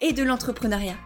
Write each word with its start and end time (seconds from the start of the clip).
et 0.00 0.12
de 0.12 0.22
l'entrepreneuriat. 0.22 0.96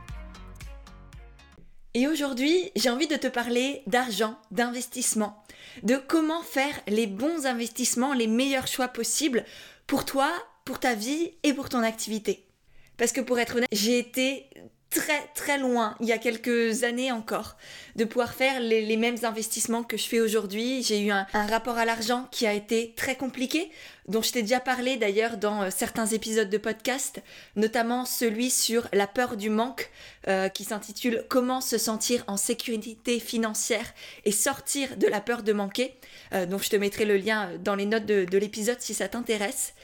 Et 1.95 2.09
aujourd'hui, 2.09 2.73
j'ai 2.75 2.91
envie 2.91 3.07
de 3.07 3.17
te 3.17 3.29
parler 3.29 3.83
d'argent, 3.87 4.37
d'investissement, 4.51 5.45
de 5.85 5.97
comment 5.97 6.43
faire 6.43 6.75
les 6.89 7.07
bons 7.07 7.47
investissements, 7.47 8.15
les 8.15 8.27
meilleurs 8.27 8.67
choix 8.67 8.89
possibles 8.89 9.45
pour 9.87 10.05
toi, 10.05 10.33
pour 10.65 10.81
ta 10.81 10.95
vie 10.95 11.33
et 11.45 11.53
pour 11.53 11.69
ton 11.69 11.83
activité. 11.83 12.47
Parce 12.97 13.13
que 13.13 13.21
pour 13.21 13.39
être 13.39 13.57
honnête, 13.57 13.69
j'ai 13.71 13.99
été 13.99 14.51
très 14.95 15.27
très 15.35 15.59
loin, 15.59 15.97
il 16.01 16.07
y 16.07 16.13
a 16.13 16.19
quelques 16.19 16.85
années 16.85 17.11
encore, 17.11 17.57
de 17.97 18.05
pouvoir 18.05 18.33
faire 18.33 18.61
les, 18.61 18.97
mêmes 18.97 19.17
investissements 19.25 19.83
que 19.83 19.97
je 19.97 20.05
fais 20.05 20.21
aujourd'hui. 20.21 20.83
J'ai 20.85 21.01
eu 21.01 21.11
un, 21.11 21.27
rapport 21.33 21.77
à 21.77 21.85
l'argent 21.85 22.29
qui 22.31 22.47
a 22.47 22.53
été 22.53 22.95
très 22.97 23.17
compliqué, 23.17 23.71
dont 24.07 24.23
je 24.23 24.31
t'ai 24.33 24.43
déjà 24.43 24.61
parlé 24.61 24.97
d'ailleurs 24.97 25.37
dans 25.37 25.63
euh, 25.63 25.71
certains 25.75 26.07
épisodes 26.07 26.49
de 26.49 26.59
podcast, 26.59 27.23
notamment 27.57 28.05
celui 28.05 28.51
sur 28.51 28.87
la 28.93 29.09
peur 29.09 29.37
du 29.37 29.51
manque, 29.51 29.91
euh, 30.29 30.49
qui 30.49 30.63
s'intitule 30.63 31.25
Comment 31.29 31.61
se 31.61 31.77
sentir 31.77 32.23
en 32.29 32.37
sécurité 32.37 33.19
financière 33.19 33.93
et 34.25 34.33
sortir 34.33 34.97
de 34.97 35.09
la 35.09 35.21
peur 35.21 35.43
de 35.43 35.53
manquer. 35.53 35.97
Euh, 36.33 36.47
donc 36.47 36.63
je 36.63 36.71
te 36.71 36.77
mettrai 36.77 37.05
le 37.05 37.17
lien 37.17 37.51
dans 37.59 37.75
les 37.75 37.87
notes 37.87 38.07
de 38.07 38.39
l'épisode 38.39 38.81
si 38.81 38.95
ça 38.95 39.09
t'intéresse 39.09 39.75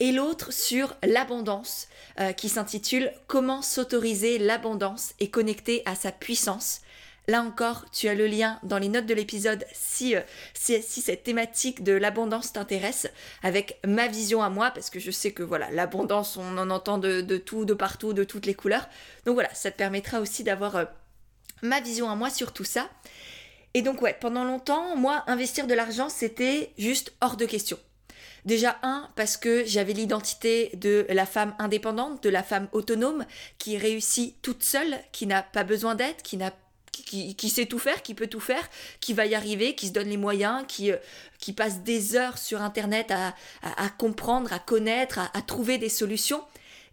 et 0.00 0.12
l'autre 0.12 0.52
sur 0.52 0.94
l'abondance 1.02 1.88
euh, 2.20 2.32
qui 2.32 2.48
s'intitule 2.48 3.12
Comment 3.26 3.62
s'autoriser 3.62 4.38
l'abondance 4.38 5.14
et 5.20 5.30
connecter 5.30 5.82
à 5.86 5.94
sa 5.94 6.12
puissance. 6.12 6.80
Là 7.28 7.42
encore, 7.42 7.86
tu 7.90 8.08
as 8.08 8.14
le 8.14 8.28
lien 8.28 8.60
dans 8.62 8.78
les 8.78 8.88
notes 8.88 9.06
de 9.06 9.14
l'épisode 9.14 9.64
si, 9.72 10.14
euh, 10.14 10.20
si, 10.54 10.80
cette 10.82 11.24
thématique 11.24 11.82
de 11.82 11.92
l'abondance 11.92 12.52
t'intéresse, 12.52 13.08
avec 13.42 13.80
ma 13.84 14.06
vision 14.06 14.42
à 14.42 14.48
moi, 14.48 14.70
parce 14.70 14.90
que 14.90 15.00
je 15.00 15.10
sais 15.10 15.32
que 15.32 15.42
voilà, 15.42 15.68
l'abondance, 15.70 16.36
on 16.36 16.56
en 16.56 16.70
entend 16.70 16.98
de, 16.98 17.36
tout, 17.38 17.64
de 17.64 17.74
partout, 17.74 18.12
de 18.12 18.22
toutes 18.22 18.46
les 18.46 18.54
couleurs. 18.54 18.88
Donc 19.24 19.34
voilà, 19.34 19.52
ça 19.54 19.72
te 19.72 19.76
permettra 19.76 20.20
aussi 20.20 20.44
d'avoir 20.44 20.76
euh, 20.76 20.84
ma 21.62 21.80
vision 21.80 22.08
à 22.08 22.14
moi 22.14 22.30
sur 22.30 22.52
tout 22.52 22.64
ça. 22.64 22.88
Et 23.74 23.82
donc 23.82 24.02
ouais, 24.02 24.16
pendant 24.20 24.44
longtemps, 24.44 24.94
moi, 24.96 25.24
investir 25.26 25.66
de 25.66 25.74
l'argent, 25.74 26.08
c'était 26.08 26.72
juste 26.78 27.12
hors 27.20 27.36
de 27.36 27.44
question. 27.44 27.78
Déjà 28.46 28.78
un, 28.84 29.10
parce 29.16 29.36
que 29.36 29.64
j'avais 29.64 29.92
l'identité 29.92 30.70
de 30.74 31.04
la 31.10 31.26
femme 31.26 31.54
indépendante, 31.58 32.22
de 32.22 32.30
la 32.30 32.44
femme 32.44 32.68
autonome, 32.70 33.26
qui 33.58 33.76
réussit 33.76 34.40
toute 34.40 34.62
seule, 34.62 34.96
qui 35.10 35.26
n'a 35.26 35.42
pas 35.42 35.64
besoin 35.64 35.96
d'aide, 35.96 36.22
qui 36.22 36.36
n'a 36.36 36.52
qui, 37.04 37.50
sait 37.50 37.66
tout 37.66 37.78
faire, 37.78 38.02
qui 38.02 38.14
peut 38.14 38.26
tout 38.26 38.40
faire, 38.40 38.68
qui 39.00 39.12
va 39.12 39.26
y 39.26 39.34
arriver, 39.34 39.74
qui 39.74 39.88
se 39.88 39.92
donne 39.92 40.08
les 40.08 40.16
moyens, 40.16 40.64
qui, 40.66 40.90
euh, 40.90 40.96
qui 41.38 41.52
passe 41.52 41.82
des 41.82 42.16
heures 42.16 42.38
sur 42.38 42.62
Internet 42.62 43.10
à, 43.10 43.34
à, 43.62 43.88
comprendre, 43.90 44.52
à 44.52 44.58
connaître, 44.58 45.18
à, 45.18 45.30
à, 45.36 45.42
trouver 45.42 45.78
des 45.78 45.88
solutions, 45.88 46.42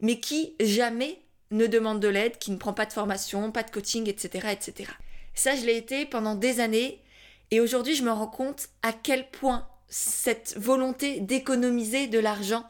mais 0.02 0.20
qui 0.20 0.56
jamais 0.60 1.20
ne 1.52 1.68
demande 1.68 2.00
de 2.00 2.08
l'aide, 2.08 2.38
qui 2.38 2.52
ne 2.52 2.58
prend 2.58 2.74
pas 2.74 2.86
de 2.86 2.94
formation, 2.94 3.52
pas 3.52 3.64
de 3.64 3.72
coaching, 3.72 4.10
etc. 4.10 4.50
etc. 4.52 4.92
Ça, 5.34 5.56
je 5.56 5.66
l'ai 5.66 5.78
été 5.78 6.06
pendant 6.06 6.36
des 6.36 6.60
années, 6.60 7.02
et 7.52 7.60
aujourd'hui, 7.60 7.96
je 7.96 8.04
me 8.04 8.12
rends 8.12 8.28
compte 8.28 8.68
à 8.82 8.92
quel 8.92 9.30
point 9.30 9.68
cette 9.94 10.58
volonté 10.58 11.20
d'économiser 11.20 12.08
de 12.08 12.18
l'argent 12.18 12.66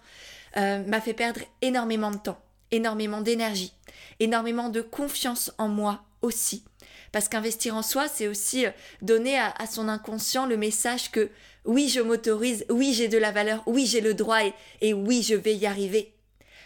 euh, 0.57 0.83
m'a 0.83 0.99
fait 0.99 1.13
perdre 1.13 1.39
énormément 1.61 2.11
de 2.11 2.17
temps, 2.17 2.43
énormément 2.71 3.21
d'énergie, 3.21 3.71
énormément 4.19 4.67
de 4.67 4.81
confiance 4.81 5.53
en 5.57 5.69
moi 5.69 6.03
aussi. 6.21 6.65
Parce 7.13 7.29
qu'investir 7.29 7.77
en 7.77 7.81
soi, 7.81 8.09
c'est 8.09 8.27
aussi 8.27 8.65
euh, 8.65 8.71
donner 9.01 9.39
à, 9.39 9.53
son 9.71 9.87
inconscient 9.87 10.45
le 10.45 10.57
message 10.57 11.11
que 11.11 11.29
oui, 11.63 11.87
je 11.87 12.01
m'autorise, 12.01 12.65
oui, 12.69 12.93
j'ai 12.93 13.07
de 13.07 13.17
la 13.17 13.31
valeur, 13.31 13.63
oui, 13.67 13.85
j'ai 13.85 14.01
le 14.01 14.13
droit 14.13 14.39
et, 14.81 14.93
oui, 14.93 15.23
je 15.23 15.35
vais 15.35 15.55
y 15.55 15.65
arriver. 15.65 16.13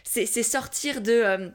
C'est 0.04 0.26
sortir 0.26 1.02
de... 1.02 1.12
Euh, 1.12 1.50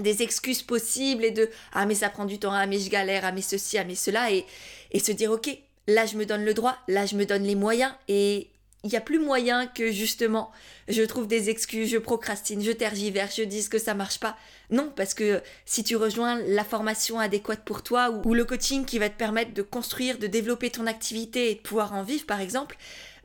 des 0.00 0.22
excuses 0.22 0.62
possibles 0.62 1.24
et 1.24 1.32
de 1.32 1.50
ah 1.72 1.84
mais 1.84 1.96
ça 1.96 2.08
prend 2.08 2.24
du 2.24 2.38
temps, 2.38 2.52
ah 2.52 2.66
mais 2.66 2.78
je 2.78 2.88
galère, 2.88 3.24
ah 3.24 3.32
mais 3.32 3.42
ceci, 3.42 3.78
ah 3.78 3.84
mais 3.84 3.96
cela 3.96 4.30
et, 4.30 4.44
et 4.92 5.00
se 5.00 5.10
dire 5.10 5.32
ok 5.32 5.58
là 5.88 6.06
je 6.06 6.16
me 6.16 6.24
donne 6.24 6.44
le 6.44 6.54
droit, 6.54 6.76
là 6.86 7.06
je 7.06 7.16
me 7.16 7.24
donne 7.24 7.42
les 7.42 7.56
moyens 7.56 7.92
et 8.06 8.50
il 8.84 8.90
n'y 8.90 8.96
a 8.96 9.00
plus 9.00 9.18
moyen 9.18 9.66
que 9.66 9.90
justement 9.90 10.52
je 10.86 11.02
trouve 11.02 11.26
des 11.26 11.50
excuses, 11.50 11.90
je 11.90 11.98
procrastine, 11.98 12.62
je 12.62 12.70
tergiverse, 12.70 13.36
je 13.36 13.42
dise 13.42 13.68
que 13.68 13.78
ça 13.78 13.94
marche 13.94 14.20
pas. 14.20 14.36
Non, 14.70 14.92
parce 14.94 15.14
que 15.14 15.42
si 15.64 15.82
tu 15.82 15.96
rejoins 15.96 16.40
la 16.46 16.62
formation 16.62 17.18
adéquate 17.18 17.64
pour 17.64 17.82
toi 17.82 18.10
ou, 18.10 18.34
le 18.34 18.44
coaching 18.44 18.84
qui 18.84 19.00
va 19.00 19.08
te 19.08 19.16
permettre 19.16 19.52
de 19.52 19.62
construire, 19.62 20.18
de 20.18 20.28
développer 20.28 20.70
ton 20.70 20.86
activité 20.86 21.50
et 21.50 21.54
de 21.56 21.60
pouvoir 21.60 21.92
en 21.92 22.02
vivre 22.02 22.26
par 22.26 22.40
exemple, 22.40 22.76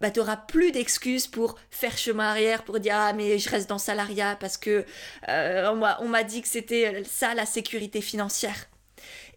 bah 0.02 0.09
tu 0.09 0.19
auras 0.19 0.38
plus 0.38 0.72
d'excuses 0.72 1.28
pour 1.28 1.56
faire 1.69 1.97
chemin 1.97 2.29
arrière, 2.29 2.63
pour 2.63 2.79
dire 2.79 2.96
ah 2.96 3.13
mais 3.13 3.38
je 3.38 3.50
reste 3.50 3.69
dans 3.69 3.78
salariat 3.78 4.35
parce 4.40 4.57
que 4.57 4.85
euh, 5.29 5.96
on 6.00 6.07
m'a 6.07 6.23
dit 6.23 6.41
que 6.41 6.47
c'était 6.47 7.03
ça 7.03 7.35
la 7.35 7.46
sécurité 7.46 8.02
financière. 8.02 8.68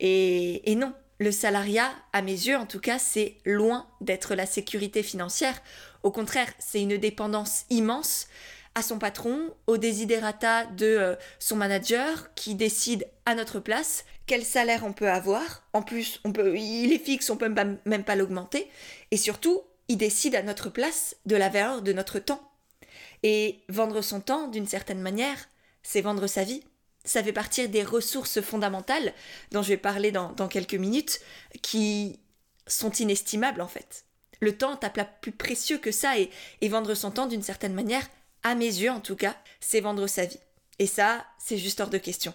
Et, 0.00 0.70
et 0.70 0.76
non, 0.76 0.92
le 1.18 1.32
salariat, 1.32 1.90
à 2.12 2.22
mes 2.22 2.32
yeux 2.32 2.56
en 2.56 2.66
tout 2.66 2.80
cas, 2.80 2.98
c'est 2.98 3.36
loin 3.44 3.86
d'être 4.00 4.34
la 4.34 4.46
sécurité 4.46 5.02
financière. 5.02 5.60
Au 6.02 6.10
contraire, 6.10 6.52
c'est 6.58 6.82
une 6.82 6.98
dépendance 6.98 7.64
immense 7.70 8.28
à 8.74 8.82
son 8.82 8.98
patron, 8.98 9.54
au 9.66 9.78
desiderata 9.78 10.66
de 10.66 10.86
euh, 10.86 11.16
son 11.38 11.56
manager 11.56 12.34
qui 12.34 12.54
décide 12.54 13.08
à 13.24 13.34
notre 13.34 13.58
place 13.58 14.04
quel 14.26 14.44
salaire 14.44 14.84
on 14.84 14.92
peut 14.92 15.10
avoir. 15.10 15.66
En 15.72 15.80
plus, 15.80 16.20
on 16.24 16.32
peut, 16.32 16.58
il 16.58 16.92
est 16.92 17.02
fixe, 17.02 17.30
on 17.30 17.38
peut 17.38 17.48
même 17.48 18.04
pas 18.04 18.16
l'augmenter. 18.16 18.68
Et 19.10 19.16
surtout, 19.16 19.62
il 19.88 19.96
décide 19.96 20.34
à 20.34 20.42
notre 20.42 20.68
place 20.68 21.16
de 21.24 21.36
la 21.36 21.48
valeur 21.48 21.80
de 21.80 21.94
notre 21.94 22.18
temps. 22.18 22.50
Et 23.22 23.60
vendre 23.70 24.02
son 24.02 24.20
temps, 24.20 24.48
d'une 24.48 24.66
certaine 24.66 25.00
manière, 25.00 25.48
c'est 25.82 26.02
vendre 26.02 26.26
sa 26.26 26.44
vie 26.44 26.62
ça 27.06 27.22
fait 27.22 27.32
partie 27.32 27.66
des 27.68 27.82
ressources 27.82 28.42
fondamentales 28.42 29.14
dont 29.52 29.62
je 29.62 29.68
vais 29.68 29.76
parler 29.78 30.12
dans, 30.12 30.48
quelques 30.48 30.74
minutes, 30.74 31.20
qui 31.62 32.20
sont 32.66 32.90
inestimables 32.92 33.62
en 33.62 33.68
fait. 33.68 34.04
Le 34.40 34.58
temps 34.58 34.76
tape 34.76 35.22
plus 35.22 35.32
précieux 35.32 35.78
que 35.78 35.92
ça 35.92 36.18
et, 36.18 36.30
et 36.60 36.68
vendre 36.68 36.94
son 36.94 37.10
temps 37.10 37.26
d'une 37.26 37.42
certaine 37.42 37.72
manière, 37.72 38.06
à 38.42 38.54
mes 38.54 38.66
yeux 38.66 38.90
en 38.90 39.00
tout 39.00 39.16
cas, 39.16 39.36
c'est 39.60 39.80
vendre 39.80 40.06
sa 40.06 40.26
vie. 40.26 40.40
Et 40.78 40.86
ça, 40.86 41.24
c'est 41.38 41.56
juste 41.56 41.80
hors 41.80 41.88
de 41.88 41.96
question. 41.96 42.34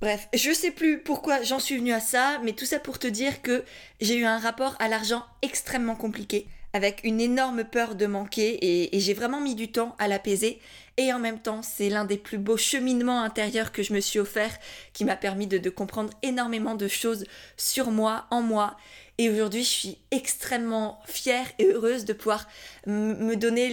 Bref, 0.00 0.28
je 0.34 0.52
sais 0.52 0.72
plus 0.72 0.98
pourquoi 1.02 1.42
j'en 1.42 1.58
suis 1.58 1.78
venue 1.78 1.92
à 1.92 2.00
ça, 2.00 2.38
mais 2.42 2.52
tout 2.52 2.66
ça 2.66 2.78
pour 2.78 2.98
te 2.98 3.06
dire 3.06 3.40
que 3.40 3.64
j'ai 4.00 4.16
eu 4.16 4.24
un 4.26 4.38
rapport 4.38 4.76
à 4.78 4.88
l'argent 4.88 5.24
extrêmement 5.40 5.96
compliqué, 5.96 6.46
avec 6.76 7.00
une 7.02 7.20
énorme 7.20 7.64
peur 7.64 7.94
de 7.94 8.06
manquer, 8.06 8.92
et 8.94 9.00
j'ai 9.00 9.14
vraiment 9.14 9.40
mis 9.40 9.54
du 9.54 9.72
temps 9.72 9.96
à 9.98 10.06
l'apaiser, 10.06 10.60
et 10.96 11.12
en 11.12 11.18
même 11.18 11.38
temps 11.38 11.62
c'est 11.62 11.88
l'un 11.88 12.04
des 12.04 12.16
plus 12.16 12.38
beaux 12.38 12.56
cheminements 12.56 13.22
intérieurs 13.22 13.72
que 13.72 13.82
je 13.82 13.92
me 13.92 14.00
suis 14.00 14.18
offert 14.18 14.56
qui 14.92 15.04
m'a 15.04 15.16
permis 15.16 15.46
de, 15.46 15.70
comprendre 15.70 16.10
énormément 16.22 16.74
de 16.74 16.88
choses 16.88 17.26
sur 17.56 17.90
moi, 17.90 18.26
en 18.30 18.42
moi 18.42 18.76
et 19.18 19.30
aujourd'hui 19.30 19.62
je 19.62 19.68
suis 19.68 19.98
extrêmement 20.10 21.00
fière 21.06 21.46
et 21.58 21.66
heureuse 21.66 22.04
de 22.04 22.12
pouvoir 22.12 22.46
me 22.86 23.34
donner 23.34 23.68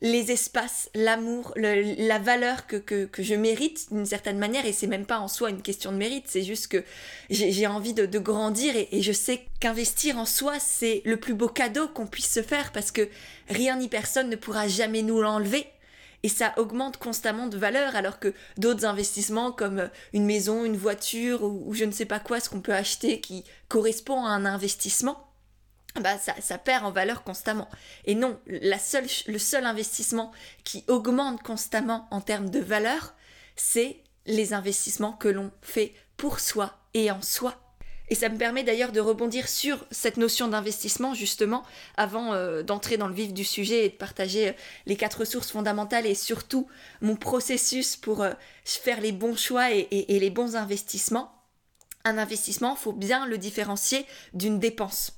les, 0.00 0.30
espaces, 0.30 0.90
l'amour, 0.94 1.52
la 1.56 2.18
valeur 2.18 2.66
que, 2.66 3.08
je 3.18 3.34
mérite 3.34 3.92
d'une 3.92 4.04
certaine 4.04 4.38
manière. 4.38 4.66
Et 4.66 4.72
c'est 4.72 4.86
même 4.86 5.06
pas 5.06 5.18
en 5.18 5.28
soi 5.28 5.50
une 5.50 5.62
question 5.62 5.92
de 5.92 5.96
mérite, 5.96 6.24
c'est 6.26 6.42
juste 6.42 6.68
que 6.68 6.84
j'ai 7.30 7.66
envie 7.66 7.94
de, 7.94 8.18
grandir 8.18 8.74
et 8.76 9.02
je 9.02 9.12
sais 9.12 9.42
qu'investir 9.60 10.18
en 10.18 10.26
soi 10.26 10.58
c'est 10.58 11.02
le 11.04 11.16
plus 11.16 11.34
beau 11.34 11.48
cadeau 11.48 11.88
qu'on 11.88 12.06
puisse 12.06 12.32
se 12.32 12.42
faire 12.42 12.72
parce 12.72 12.90
que 12.90 13.08
rien 13.48 13.76
ni 13.76 13.88
personne 13.88 14.30
ne 14.30 14.36
pourra 14.36 14.68
jamais 14.68 15.02
nous 15.02 15.20
l'enlever 15.20 15.66
et 16.24 16.28
ça 16.28 16.54
augmente 16.56 16.96
constamment 16.96 17.46
de 17.46 17.58
valeur 17.58 17.94
alors 17.94 18.18
que 18.18 18.32
d'autres 18.56 18.86
investissements 18.86 19.52
comme 19.52 19.78
euh, 19.78 19.88
une 20.14 20.24
maison, 20.24 20.64
une 20.64 20.76
voiture 20.76 21.44
ou, 21.44 21.74
je 21.74 21.84
ne 21.84 21.92
sais 21.92 22.06
pas 22.06 22.18
quoi, 22.18 22.40
ce 22.40 22.48
qu'on 22.48 22.62
peut 22.62 22.74
acheter 22.74 23.20
qui 23.20 23.44
correspond 23.68 24.24
à 24.24 24.30
un 24.30 24.46
investissement, 24.46 25.28
bah 26.00 26.16
ça, 26.18 26.34
ça, 26.40 26.56
perd 26.56 26.86
en 26.86 26.90
valeur 26.90 27.24
constamment. 27.24 27.68
Et 28.06 28.14
non, 28.14 28.40
le 28.46 29.38
seul 29.38 29.66
investissement 29.66 30.32
qui 30.64 30.82
augmente 30.88 31.42
constamment 31.42 32.08
en 32.10 32.22
termes 32.22 32.50
de 32.50 32.58
valeur, 32.58 33.14
c'est 33.54 34.02
les 34.26 34.54
investissements 34.54 35.12
que 35.12 35.28
l'on 35.28 35.52
fait 35.60 35.94
pour 36.16 36.40
soi 36.40 36.78
et 36.94 37.10
en 37.10 37.20
soi. 37.20 37.63
Et 38.10 38.14
ça 38.14 38.28
me 38.28 38.36
permet 38.36 38.64
d'ailleurs 38.64 38.92
de 38.92 39.00
rebondir 39.00 39.48
sur 39.48 39.84
cette 39.90 40.18
notion 40.18 40.48
d'investissement, 40.48 41.14
justement, 41.14 41.62
avant 41.96 42.34
euh, 42.34 42.62
d'entrer 42.62 42.98
dans 42.98 43.08
le 43.08 43.14
vif 43.14 43.32
du 43.32 43.44
sujet 43.44 43.86
et 43.86 43.88
de 43.88 43.94
partager 43.94 44.48
euh, 44.48 44.52
les 44.84 44.96
quatre 44.96 45.20
ressources 45.20 45.50
fondamentales 45.50 46.06
et 46.06 46.14
surtout 46.14 46.68
mon 47.00 47.16
processus 47.16 47.96
pour 47.96 48.22
euh, 48.22 48.32
faire 48.64 49.00
les 49.00 49.12
bons 49.12 49.36
choix 49.36 49.72
et, 49.72 49.88
les 49.90 50.30
bons 50.30 50.54
investissements. 50.54 51.32
Un 52.04 52.18
investissement, 52.18 52.76
faut 52.76 52.92
bien 52.92 53.26
le 53.26 53.38
différencier 53.38 54.04
d'une 54.34 54.58
dépense. 54.58 55.12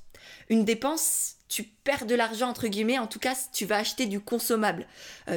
Une 0.49 0.63
dépense, 0.63 1.35
tu 1.49 1.63
perds 1.63 2.05
de 2.05 2.15
l'argent 2.15 2.47
entre 2.47 2.67
guillemets, 2.67 2.99
en 2.99 3.07
tout 3.07 3.19
cas 3.19 3.35
tu 3.51 3.65
vas 3.65 3.77
acheter 3.77 4.05
du 4.05 4.21
consommable. 4.21 4.87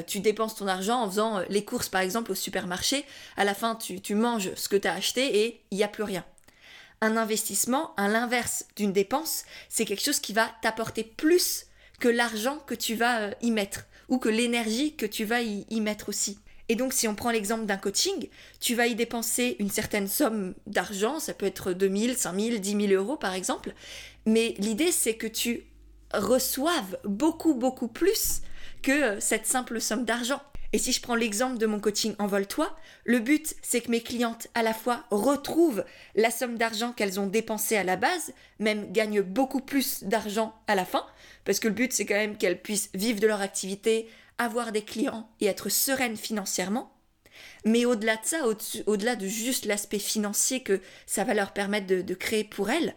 Tu 0.07 0.21
dépenses 0.21 0.55
ton 0.55 0.69
argent 0.69 1.03
en 1.03 1.11
faisant 1.11 1.41
les 1.49 1.65
courses 1.65 1.89
par 1.89 2.03
exemple 2.03 2.31
au 2.31 2.37
supermarché, 2.37 3.05
à 3.37 3.45
la 3.45 3.55
fin 3.55 3.75
tu, 3.75 4.01
tu 4.01 4.15
manges 4.15 4.55
ce 4.55 4.69
que 4.69 4.77
tu 4.77 4.87
as 4.87 4.95
acheté 4.95 5.41
et 5.45 5.65
il 5.73 5.77
n'y 5.77 5.85
a 5.85 5.89
plus 5.89 6.05
rien. 6.05 6.25
Un 7.01 7.17
investissement, 7.17 7.95
à 7.97 8.09
l'inverse 8.09 8.67
d'une 8.77 8.93
dépense, 8.93 9.45
c'est 9.69 9.85
quelque 9.85 10.05
chose 10.05 10.21
qui 10.21 10.33
va 10.33 10.51
t'apporter 10.63 11.03
plus 11.05 11.67
que 11.99 12.09
l'argent 12.09 12.59
que 12.67 12.75
tu 12.75 12.95
vas 12.95 13.21
euh, 13.21 13.31
y 13.41 13.51
mettre 13.51 13.87
ou 14.09 14.19
que 14.19 14.29
l'énergie 14.29 14.97
que 14.97 15.07
tu 15.07 15.25
vas 15.25 15.43
y, 15.43 15.67
y 15.71 15.81
mettre 15.81 16.09
aussi. 16.09 16.39
Et 16.69 16.77
donc, 16.77 16.93
si 16.93 17.09
on 17.09 17.17
prend 17.17 17.31
l'exemple 17.33 17.67
d'un 17.67 17.77
coaching, 17.77 18.29
tu 18.61 18.75
vas 18.77 18.87
y 18.87 18.95
dépenser 18.95 19.57
une 19.59 19.71
certaine 19.71 20.07
somme 20.07 20.55
d'argent, 20.67 21.19
ça 21.19 21.35
peut 21.35 21.47
être 21.47 21.73
2000, 21.73 22.17
5000, 22.17 22.61
10 22.61 22.89
000 22.89 23.03
euros 23.03 23.17
par 23.17 23.35
exemple, 23.35 23.75
mais 24.25 24.55
l'idée 24.59 24.93
c'est 24.93 25.15
que 25.15 25.27
tu 25.27 25.65
reçoives 26.15 26.99
beaucoup, 27.05 27.55
beaucoup 27.55 27.89
plus 27.89 28.43
que 28.83 28.93
euh, 28.93 29.21
cette 29.21 29.47
simple 29.47 29.81
somme 29.81 30.05
d'argent. 30.05 30.41
Et 30.73 30.79
si 30.79 30.93
je 30.93 31.01
prends 31.01 31.17
l'exemple 31.17 31.59
de 31.59 31.67
mon 31.67 31.81
coaching 31.81 32.15
Envole-toi, 32.19 32.77
le 33.05 33.19
but 33.19 33.55
c'est 33.63 33.81
que 33.81 33.91
mes 33.91 34.03
clientes 34.03 34.47
à 34.55 34.63
la 34.63 34.73
fois 34.73 35.05
retrouvent 35.11 35.85
la 36.15 36.31
somme 36.31 36.59
d'argent 36.59 36.93
qu'elles 36.93 37.19
ont 37.19 37.27
dépensée 37.27 37.77
à 37.77 37.85
la 37.85 37.97
base, 37.97 38.33
même 38.59 38.93
gagnent 38.93 39.23
beaucoup 39.23 39.61
plus 39.61 40.05
d'argent 40.05 40.55
à 40.69 40.75
la 40.75 40.85
fin, 40.85 41.05
parce 41.45 41.59
que 41.59 41.69
le 41.69 41.75
but 41.75 41.93
c'est 41.93 42.07
quand 42.07 42.15
même 42.15 42.37
qu'elles 42.37 42.63
puissent 42.63 42.91
vivre 42.95 43.21
de 43.21 43.27
leur 43.27 43.41
activité, 43.41 44.09
avoir 44.39 44.71
des 44.71 44.83
clients 44.83 45.29
et 45.41 45.47
être 45.47 45.69
sereines 45.69 46.17
financièrement. 46.17 46.93
Mais 47.65 47.85
au-delà 47.85 48.17
de 48.17 48.25
ça, 48.25 48.47
au-delà 48.87 49.17
de 49.17 49.27
juste 49.27 49.65
l'aspect 49.65 49.99
financier 49.99 50.63
que 50.63 50.81
ça 51.07 51.25
va 51.25 51.35
leur 51.35 51.53
permettre 51.53 51.87
de, 51.87 52.03
de 52.03 52.15
créer 52.15 52.45
pour 52.45 52.71
elles, 52.71 52.95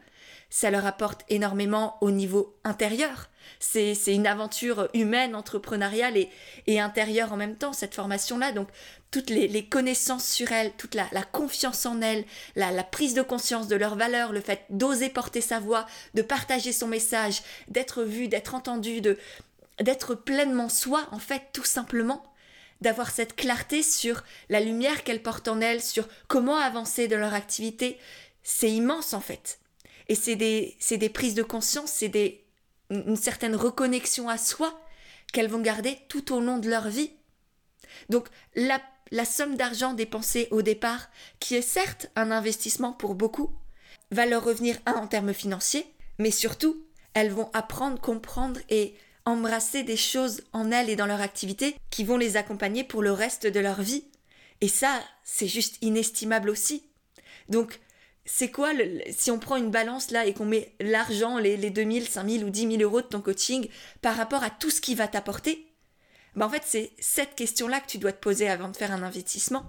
ça 0.50 0.70
leur 0.70 0.86
apporte 0.86 1.22
énormément 1.30 1.98
au 2.02 2.12
niveau 2.12 2.56
intérieur. 2.64 3.30
C'est, 3.60 3.96
une 4.08 4.28
aventure 4.28 4.90
humaine, 4.94 5.36
entrepreneuriale 5.36 6.18
et, 6.18 6.30
et 6.68 6.80
intérieure 6.80 7.34
en 7.34 7.38
même 7.38 7.56
temps, 7.56 7.74
cette 7.74 7.96
formation-là. 7.96 8.52
Donc, 8.52 8.68
toutes 9.12 9.30
les, 9.30 9.66
connaissances 9.66 10.26
sur 10.28 10.52
elles, 10.52 10.72
toute 10.74 10.96
la, 10.96 11.08
confiance 11.32 11.86
en 11.86 12.02
elles, 12.02 12.26
la, 12.56 12.72
la, 12.72 12.84
prise 12.84 13.14
de 13.14 13.22
conscience 13.22 13.68
de 13.68 13.76
leurs 13.76 13.96
valeurs, 13.96 14.32
le 14.32 14.42
fait 14.42 14.66
d'oser 14.70 15.10
porter 15.10 15.42
sa 15.42 15.60
voix, 15.60 15.86
de 16.16 16.22
partager 16.22 16.72
son 16.72 16.88
message, 16.88 17.44
d'être 17.68 18.04
vu, 18.04 18.28
d'être 18.28 18.56
entendu, 18.56 19.02
d'être 19.80 20.16
pleinement 20.16 20.70
soi, 20.70 21.08
en 21.12 21.20
fait, 21.20 21.44
tout 21.54 21.64
simplement 21.64 22.24
d'avoir 22.82 23.12
cette 23.12 23.36
clarté 23.36 23.82
sur 23.82 24.24
la 24.50 24.60
lumière 24.60 25.04
qu'elles 25.04 25.24
portent 25.24 25.48
en 25.48 25.62
elles, 25.62 25.82
sur 25.82 26.08
comment 26.28 26.58
avancer 26.58 27.08
de 27.08 27.16
leur 27.16 27.34
activité, 27.34 27.98
c'est 28.44 28.70
immense 28.70 29.14
en 29.14 29.22
fait. 29.22 29.60
Et 30.10 30.16
c'est 30.16 30.36
des, 30.36 30.76
des 30.92 31.10
prises 31.10 31.34
de 31.34 31.44
conscience, 31.44 31.92
c'est 31.92 32.10
des, 32.10 32.43
une 32.94 33.16
certaine 33.16 33.56
reconnexion 33.56 34.30
à 34.30 34.38
soi 34.38 34.80
qu'elles 35.32 35.50
vont 35.50 35.62
garder 35.62 35.98
tout 36.10 36.34
au 36.34 36.40
long 36.40 36.58
de 36.58 36.70
leur 36.70 36.88
vie. 36.88 37.12
Donc 38.10 38.28
la, 38.56 38.82
la 39.12 39.26
somme 39.26 39.56
d'argent 39.56 39.94
dépensée 39.94 40.48
au 40.52 40.62
départ, 40.62 41.10
qui 41.40 41.56
est 41.56 41.62
certes 41.62 42.08
un 42.16 42.32
investissement 42.32 42.94
pour 42.94 43.16
beaucoup, 43.16 43.52
va 44.12 44.26
leur 44.26 44.44
revenir 44.44 44.78
un 44.86 44.94
en 44.94 45.08
termes 45.08 45.34
financiers, 45.34 45.86
mais 46.20 46.32
surtout, 46.32 46.86
elles 47.14 47.32
vont 47.32 47.50
apprendre, 47.54 48.00
comprendre 48.00 48.60
et 48.70 48.96
embrasser 49.26 49.84
des 49.84 49.98
choses 49.98 50.42
en 50.52 50.72
elles 50.72 50.90
et 50.90 50.96
dans 50.96 51.06
leur 51.06 51.22
activité 51.22 51.76
qui 51.90 52.04
vont 52.04 52.18
les 52.18 52.38
accompagner 52.38 52.84
pour 52.84 53.02
le 53.02 53.12
reste 53.12 53.48
de 53.48 53.60
leur 53.60 53.82
vie. 53.82 54.06
Et 54.62 54.68
ça, 54.68 55.02
c'est 55.24 55.48
juste 55.48 55.78
inestimable 55.82 56.50
aussi. 56.50 56.84
Donc, 57.50 57.80
c'est 58.26 58.52
quoi, 58.52 58.72
si 59.12 59.32
on 59.32 59.40
prend 59.40 59.58
une 59.58 59.72
balance 59.72 60.12
là 60.12 60.26
et 60.26 60.34
qu'on 60.34 60.46
met 60.46 60.74
l'argent, 60.80 61.38
les, 61.38 61.58
les 61.58 61.70
2000, 61.70 62.08
5000 62.08 62.46
ou 62.46 62.50
10 62.50 62.78
000 62.78 62.82
euros 62.82 63.02
de 63.02 63.08
ton 63.08 63.22
coaching 63.22 63.68
par 64.02 64.16
rapport 64.16 64.44
à 64.44 64.50
tout 64.50 64.70
ce 64.70 64.82
qui 64.82 64.96
va 64.96 65.08
t'apporter, 65.08 65.68
bah 66.36 66.46
en 66.46 66.50
fait 66.50 66.64
c'est 66.66 66.92
cette 67.00 67.36
question-là 67.36 67.80
que 67.80 67.88
tu 67.88 67.98
dois 67.98 68.14
te 68.14 68.22
poser 68.22 68.50
avant 68.50 68.70
de 68.70 68.78
faire 68.78 68.92
un 68.92 69.04
investissement 69.04 69.66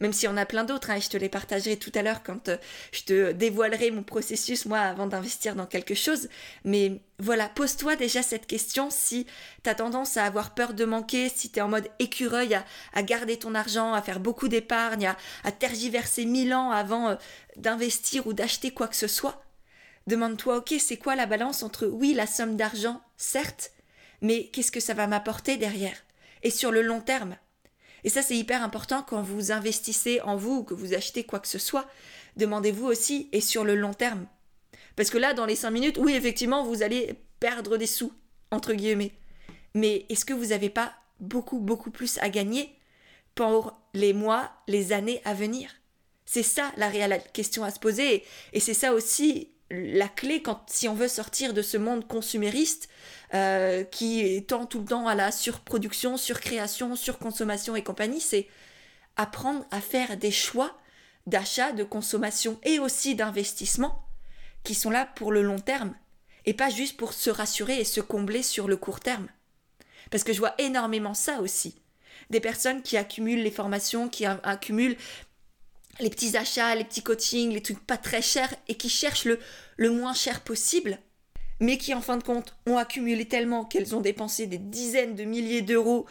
même 0.00 0.12
si 0.12 0.28
on 0.28 0.36
a 0.36 0.46
plein 0.46 0.64
d'autres, 0.64 0.90
hein, 0.90 0.96
et 0.96 1.00
je 1.00 1.10
te 1.10 1.16
les 1.16 1.28
partagerai 1.28 1.76
tout 1.76 1.92
à 1.94 2.02
l'heure 2.02 2.22
quand 2.22 2.48
euh, 2.48 2.56
je 2.92 3.02
te 3.02 3.32
dévoilerai 3.32 3.90
mon 3.90 4.02
processus, 4.02 4.66
moi, 4.66 4.78
avant 4.78 5.06
d'investir 5.06 5.54
dans 5.54 5.66
quelque 5.66 5.94
chose. 5.94 6.28
Mais 6.64 7.00
voilà, 7.18 7.48
pose-toi 7.48 7.96
déjà 7.96 8.22
cette 8.22 8.46
question 8.46 8.90
si 8.90 9.26
tu 9.64 9.70
as 9.70 9.74
tendance 9.74 10.16
à 10.16 10.24
avoir 10.24 10.54
peur 10.54 10.74
de 10.74 10.84
manquer, 10.84 11.28
si 11.28 11.50
tu 11.50 11.58
es 11.58 11.62
en 11.62 11.68
mode 11.68 11.88
écureuil 11.98 12.58
à, 12.92 13.02
garder 13.02 13.38
ton 13.38 13.54
argent, 13.54 13.92
à 13.94 14.02
faire 14.02 14.20
beaucoup 14.20 14.48
d'épargne, 14.48 15.14
à, 15.44 15.52
tergiverser 15.52 16.26
mille 16.26 16.54
ans 16.54 16.70
avant 16.70 17.10
euh, 17.10 17.14
d'investir 17.56 18.26
ou 18.26 18.32
d'acheter 18.32 18.70
quoi 18.70 18.88
que 18.88 18.96
ce 18.96 19.08
soit. 19.08 19.42
Demande-toi, 20.06 20.58
ok, 20.58 20.74
c'est 20.78 20.98
quoi 20.98 21.16
la 21.16 21.26
balance 21.26 21.62
entre 21.62 21.86
oui, 21.86 22.14
la 22.14 22.26
somme 22.26 22.56
d'argent, 22.56 23.00
certes, 23.16 23.72
mais 24.20 24.46
qu'est-ce 24.48 24.70
que 24.72 24.80
ça 24.80 24.94
va 24.94 25.06
m'apporter 25.06 25.56
derrière? 25.56 25.96
Et 26.42 26.50
sur 26.50 26.70
le 26.70 26.82
long 26.82 27.00
terme, 27.00 27.36
et 28.06 28.08
ça, 28.08 28.22
c'est 28.22 28.36
hyper 28.36 28.62
important 28.62 29.02
quand 29.02 29.20
vous 29.20 29.50
investissez 29.50 30.20
en 30.20 30.36
vous 30.36 30.58
ou 30.58 30.62
que 30.62 30.74
vous 30.74 30.94
achetez 30.94 31.24
quoi 31.24 31.40
que 31.40 31.48
ce 31.48 31.58
soit. 31.58 31.88
Demandez-vous 32.36 32.86
aussi, 32.86 33.28
et 33.32 33.40
sur 33.40 33.64
le 33.64 33.74
long 33.74 33.94
terme. 33.94 34.28
Parce 34.94 35.10
que 35.10 35.18
là, 35.18 35.34
dans 35.34 35.44
les 35.44 35.56
5 35.56 35.72
minutes, 35.72 35.98
oui, 35.98 36.14
effectivement, 36.14 36.62
vous 36.62 36.84
allez 36.84 37.16
perdre 37.40 37.76
des 37.76 37.88
sous, 37.88 38.12
entre 38.52 38.74
guillemets. 38.74 39.10
Mais 39.74 40.06
est-ce 40.08 40.24
que 40.24 40.34
vous 40.34 40.46
n'avez 40.46 40.70
pas 40.70 40.94
beaucoup, 41.18 41.58
beaucoup 41.58 41.90
plus 41.90 42.18
à 42.18 42.28
gagner 42.28 42.78
pour 43.34 43.76
les 43.92 44.12
mois, 44.12 44.52
les 44.68 44.92
années 44.92 45.20
à 45.24 45.34
venir? 45.34 45.68
C'est 46.26 46.44
ça 46.44 46.70
la 46.76 46.88
réelle 46.88 47.20
question 47.32 47.64
à 47.64 47.72
se 47.72 47.80
poser. 47.80 48.22
Et 48.52 48.60
c'est 48.60 48.72
ça 48.72 48.94
aussi 48.94 49.50
la 49.70 50.08
clé 50.08 50.42
quand 50.42 50.62
si 50.68 50.88
on 50.88 50.94
veut 50.94 51.08
sortir 51.08 51.52
de 51.52 51.62
ce 51.62 51.76
monde 51.76 52.06
consumériste 52.06 52.88
euh, 53.34 53.84
qui 53.84 54.44
tend 54.46 54.66
tout 54.66 54.80
le 54.80 54.86
temps 54.86 55.08
à 55.08 55.14
la 55.14 55.32
surproduction, 55.32 56.16
surcréation, 56.16 56.94
surconsommation 56.94 57.74
et 57.74 57.82
compagnie, 57.82 58.20
c'est 58.20 58.48
apprendre 59.16 59.64
à 59.70 59.80
faire 59.80 60.16
des 60.16 60.30
choix 60.30 60.76
d'achat, 61.26 61.72
de 61.72 61.84
consommation 61.84 62.60
et 62.62 62.78
aussi 62.78 63.14
d'investissement 63.14 64.04
qui 64.62 64.74
sont 64.74 64.90
là 64.90 65.06
pour 65.16 65.32
le 65.32 65.42
long 65.42 65.58
terme 65.58 65.94
et 66.44 66.54
pas 66.54 66.70
juste 66.70 66.96
pour 66.96 67.12
se 67.12 67.30
rassurer 67.30 67.80
et 67.80 67.84
se 67.84 68.00
combler 68.00 68.42
sur 68.42 68.68
le 68.68 68.76
court 68.76 69.00
terme. 69.00 69.28
Parce 70.10 70.22
que 70.22 70.32
je 70.32 70.38
vois 70.38 70.54
énormément 70.58 71.14
ça 71.14 71.40
aussi. 71.40 71.82
Des 72.30 72.40
personnes 72.40 72.82
qui 72.82 72.96
accumulent 72.96 73.42
les 73.42 73.50
formations, 73.50 74.08
qui 74.08 74.24
accumulent 74.24 74.96
les 76.00 76.10
petits 76.10 76.36
achats, 76.36 76.74
les 76.74 76.84
petits 76.84 77.02
coachings, 77.02 77.52
les 77.52 77.62
trucs 77.62 77.84
pas 77.84 77.96
très 77.96 78.22
chers 78.22 78.52
et 78.68 78.74
qui 78.74 78.88
cherchent 78.88 79.24
le, 79.24 79.38
le 79.76 79.90
moins 79.90 80.14
cher 80.14 80.40
possible, 80.40 80.98
mais 81.60 81.78
qui 81.78 81.94
en 81.94 82.02
fin 82.02 82.16
de 82.16 82.22
compte 82.22 82.54
ont 82.66 82.76
accumulé 82.76 83.26
tellement 83.26 83.64
qu'elles 83.64 83.94
ont 83.94 84.00
dépensé 84.00 84.46
des 84.46 84.58
dizaines 84.58 85.14
de 85.14 85.24
milliers 85.24 85.62
d'euros 85.62 86.06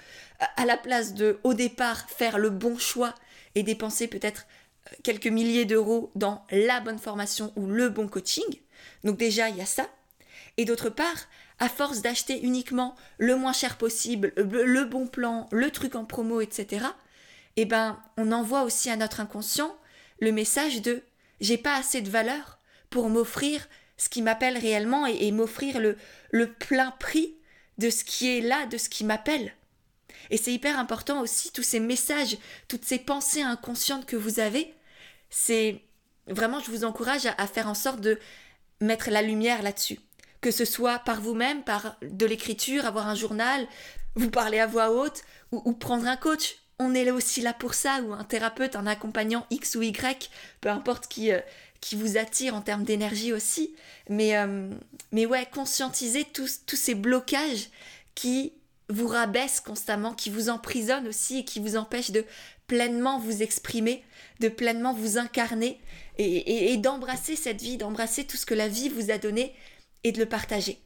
à 0.57 0.65
la 0.65 0.77
place 0.77 1.13
de 1.13 1.39
au 1.43 1.53
départ 1.53 2.09
faire 2.09 2.37
le 2.37 2.49
bon 2.49 2.77
choix 2.77 3.13
et 3.53 3.63
dépenser 3.63 4.07
peut-être 4.07 4.47
euh, 4.87 4.95
quelques 5.03 5.27
milliers 5.27 5.65
d'euros 5.65 6.11
dans 6.15 6.45
la 6.51 6.81
bonne 6.81 6.99
formation 6.99 7.53
ou 7.55 7.67
le 7.67 7.89
bon 7.89 8.07
coaching. 8.07 8.43
Donc 9.03 9.17
déjà, 9.17 9.49
il 9.49 9.57
y 9.57 9.61
a 9.61 9.65
ça. 9.65 9.87
Et 10.57 10.65
d'autre 10.65 10.89
part, 10.89 11.27
à 11.59 11.69
force 11.69 12.01
d'acheter 12.01 12.41
uniquement 12.41 12.95
le 13.17 13.35
moins 13.35 13.53
cher 13.53 13.77
possible, 13.77 14.33
le 14.35 14.83
bon 14.83 15.07
plan, 15.07 15.47
le 15.51 15.71
truc 15.71 15.95
en 15.95 16.05
promo, 16.05 16.41
etc., 16.41 16.85
eh 17.57 17.65
ben, 17.65 18.01
on 18.17 18.31
envoie 18.31 18.63
aussi 18.63 18.89
à 18.89 18.95
notre 18.95 19.19
inconscient 19.19 19.75
le 20.19 20.31
message 20.31 20.81
de 20.81 21.03
j'ai 21.41 21.57
pas 21.57 21.75
assez 21.75 22.01
de 22.01 22.09
valeur 22.09 22.59
pour 22.89 23.09
m'offrir 23.09 23.67
ce 23.97 24.09
qui 24.09 24.21
m'appelle 24.21 24.57
réellement 24.57 25.05
et, 25.05 25.31
m'offrir 25.31 25.79
le, 25.79 25.97
le 26.31 26.51
plein 26.51 26.91
prix 26.91 27.35
de 27.77 27.89
ce 27.89 28.03
qui 28.03 28.37
est 28.37 28.41
là, 28.41 28.65
de 28.65 28.77
ce 28.77 28.89
qui 28.89 29.03
m'appelle. 29.03 29.53
Et 30.29 30.37
c'est 30.37 30.53
hyper 30.53 30.79
important 30.79 31.21
aussi, 31.21 31.51
tous 31.51 31.63
ces 31.63 31.79
messages, 31.79 32.37
toutes 32.67 32.85
ces 32.85 32.99
pensées 32.99 33.41
inconscientes 33.41 34.05
que 34.05 34.15
vous 34.15 34.39
avez, 34.39 34.73
c'est 35.29 35.81
vraiment, 36.27 36.59
je 36.59 36.71
vous 36.71 36.83
encourage 36.83 37.25
à, 37.25 37.47
faire 37.47 37.67
en 37.67 37.73
sorte 37.73 38.01
de 38.01 38.19
mettre 38.81 39.09
la 39.09 39.21
lumière 39.21 39.61
là-dessus. 39.61 39.99
Que 40.41 40.51
ce 40.51 40.65
soit 40.65 40.99
par 40.99 41.21
vous-même, 41.21 41.63
par 41.63 41.97
de 42.01 42.25
l'écriture, 42.25 42.85
avoir 42.85 43.07
un 43.07 43.15
journal, 43.15 43.67
vous 44.15 44.29
parler 44.29 44.59
à 44.59 44.67
voix 44.67 44.91
haute 44.91 45.23
ou 45.51 45.73
prendre 45.73 46.07
un 46.07 46.17
coach 46.17 46.57
on 46.79 46.93
est 46.93 47.09
aussi 47.11 47.41
là 47.41 47.53
pour 47.53 47.73
ça, 47.73 48.01
ou 48.01 48.13
un 48.13 48.23
thérapeute, 48.23 48.75
un 48.75 48.87
accompagnant 48.87 49.45
X 49.49 49.75
ou 49.75 49.81
Y, 49.81 50.29
peu 50.61 50.69
importe 50.69 51.07
qui, 51.07 51.31
euh, 51.31 51.39
vous 51.93 52.17
attire 52.17 52.55
en 52.55 52.61
termes 52.61 52.83
d'énergie 52.83 53.31
aussi. 53.31 53.75
Mais, 54.09 54.35
euh, 54.37 54.71
mais 55.11 55.27
ouais, 55.27 55.47
conscientiser 55.53 56.25
tous, 56.25 56.61
tous 56.65 56.75
ces 56.75 56.95
blocages 56.95 57.69
qui 58.15 58.53
vous 58.89 59.07
rabaisse 59.07 59.59
constamment, 59.59 60.13
qui 60.13 60.29
vous 60.29 60.49
emprisonne 60.49 61.07
aussi 61.07 61.39
et 61.39 61.45
qui 61.45 61.59
vous 61.59 61.75
empêche 61.77 62.11
de 62.11 62.25
pleinement 62.67 63.19
vous 63.19 63.43
exprimer, 63.43 64.03
de 64.39 64.49
pleinement 64.49 64.93
vous 64.93 65.17
incarner 65.17 65.79
et, 66.17 66.77
d'embrasser 66.77 67.35
cette 67.35 67.61
vie, 67.61 67.77
d'embrasser 67.77 68.25
tout 68.25 68.37
ce 68.37 68.45
que 68.45 68.53
la 68.53 68.67
vie 68.67 68.89
vous 68.89 69.11
a 69.11 69.17
donné 69.17 69.53
et 70.03 70.11
de 70.11 70.19
le 70.19 70.25
partager. 70.25 70.79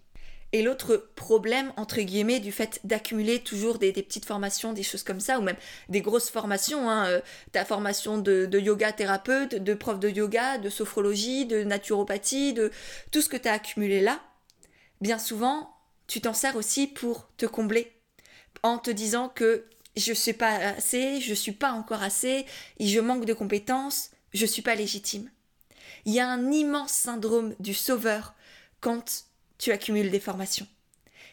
Et 0.51 0.63
l'autre 0.63 1.09
problème, 1.15 1.71
entre 1.77 2.01
guillemets, 2.01 2.39
du 2.39 2.51
fait 2.51 2.79
d'accumuler 2.83 3.39
toujours 3.39 3.77
des, 3.77 3.93
petites 3.93 4.25
formations, 4.25 4.73
des 4.73 4.81
choses 4.81 5.03
comme 5.03 5.19
ça, 5.19 5.37
ou 5.37 5.43
même 5.43 5.57
des 5.89 6.01
grosses 6.01 6.31
formations, 6.31 6.89
hein, 6.89 7.07
euh, 7.07 7.21
ta 7.51 7.65
formation 7.65 8.17
de, 8.17 8.49
yoga 8.59 8.91
thérapeute, 8.91 9.55
de 9.55 9.73
prof 9.75 9.99
de 9.99 10.09
yoga, 10.09 10.57
de 10.57 10.69
sophrologie, 10.69 11.45
de 11.45 11.63
naturopathie, 11.63 12.53
de 12.53 12.71
tout 13.11 13.21
ce 13.21 13.29
que 13.29 13.37
tu 13.37 13.47
as 13.47 13.53
accumulé 13.53 14.01
là, 14.01 14.21
bien 15.01 15.19
souvent, 15.19 15.71
tu 16.07 16.19
t'en 16.19 16.33
sers 16.33 16.55
aussi 16.55 16.87
pour 16.87 17.29
te 17.37 17.45
combler, 17.45 17.93
en 18.63 18.79
te 18.79 18.89
disant 18.89 19.29
que 19.29 19.65
je 19.95 20.09
ne 20.11 20.15
suis 20.15 20.33
pas 20.33 20.55
assez, 20.55 21.21
je 21.21 21.29
ne 21.29 21.35
suis 21.35 21.51
pas 21.51 21.73
encore 21.73 22.01
assez, 22.01 22.47
je 22.79 22.99
manque 22.99 23.25
de 23.25 23.33
compétences, 23.33 24.09
je 24.33 24.41
ne 24.41 24.47
suis 24.47 24.63
pas 24.63 24.73
légitime. 24.73 25.29
Il 26.05 26.13
y 26.13 26.19
a 26.19 26.27
un 26.27 26.51
immense 26.51 26.93
syndrome 26.93 27.53
du 27.59 27.75
sauveur 27.75 28.33
quand 28.81 29.28
tu 29.59 29.71
accumules 29.71 30.09
des 30.09 30.19
formations. 30.19 30.67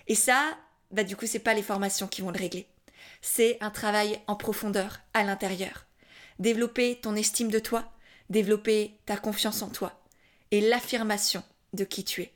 Et 0.09 0.15
ça, 0.15 0.59
bah 0.91 1.05
du 1.05 1.17
coup, 1.17 1.27
c'est 1.27 1.39
pas 1.39 1.55
les 1.55 1.63
formations 1.63 2.07
qui 2.07 2.21
vont 2.21 2.31
le 2.31 2.39
régler. 2.39 2.67
C'est 3.23 3.57
un 3.63 3.71
travail 3.71 4.21
en 4.27 4.37
profondeur, 4.37 5.01
à 5.15 5.25
l'intérieur. 5.25 5.87
Développer 6.39 7.01
ton 7.01 7.17
estime 7.17 7.51
de 7.51 7.59
toi, 7.59 7.91
développer 8.29 8.99
ta 9.07 9.17
confiance 9.17 9.63
en 9.63 9.71
toi 9.71 10.03
et 10.51 10.61
l'affirmation 10.61 11.43
de 11.73 11.85
qui 11.85 12.05
tu 12.05 12.23
es. 12.23 12.33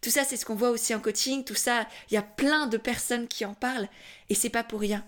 Tout 0.00 0.10
ça, 0.10 0.24
c'est 0.24 0.36
ce 0.36 0.44
qu'on 0.44 0.54
voit 0.54 0.70
aussi 0.70 0.94
en 0.94 1.00
coaching. 1.00 1.44
Tout 1.44 1.54
ça, 1.54 1.86
il 2.10 2.14
y 2.14 2.18
a 2.18 2.22
plein 2.22 2.66
de 2.66 2.76
personnes 2.76 3.28
qui 3.28 3.44
en 3.44 3.54
parlent 3.54 3.88
et 4.28 4.34
c'est 4.34 4.50
pas 4.50 4.64
pour 4.64 4.80
rien. 4.80 5.04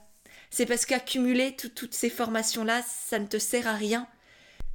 C'est 0.51 0.67
parce 0.67 0.87
qu'accumuler 0.87 1.57
toutes 1.57 1.95
ces 1.95 2.11
formations-là, 2.11 2.83
ça 2.83 3.19
ne 3.19 3.27
te 3.27 3.39
sert 3.39 3.69
à 3.69 3.75
rien. 3.75 4.09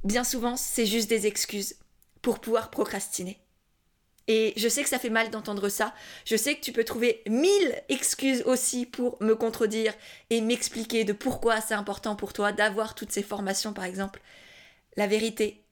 Bien 0.04 0.24
souvent, 0.24 0.56
c'est 0.56 0.86
juste 0.86 1.10
des 1.10 1.26
excuses 1.26 1.76
pour 2.22 2.38
pouvoir 2.38 2.70
procrastiner. 2.70 3.38
Et 4.26 4.54
je 4.56 4.68
sais 4.68 4.82
que 4.82 4.88
ça 4.88 4.98
fait 4.98 5.10
mal 5.10 5.30
d'entendre 5.30 5.68
ça. 5.68 5.94
Je 6.24 6.36
sais 6.36 6.54
que 6.54 6.60
tu 6.60 6.72
peux 6.72 6.84
trouver 6.84 7.22
mille 7.28 7.74
excuses 7.88 8.42
aussi 8.46 8.86
pour 8.86 9.22
me 9.22 9.34
contredire 9.34 9.92
et 10.30 10.40
m'expliquer 10.40 11.04
de 11.04 11.12
pourquoi 11.12 11.60
c'est 11.60 11.74
important 11.74 12.16
pour 12.16 12.32
toi 12.32 12.52
d'avoir 12.52 12.94
toutes 12.94 13.12
ces 13.12 13.22
formations, 13.22 13.74
par 13.74 13.84
exemple. 13.84 14.20
La 14.96 15.06
vérité, 15.06 15.64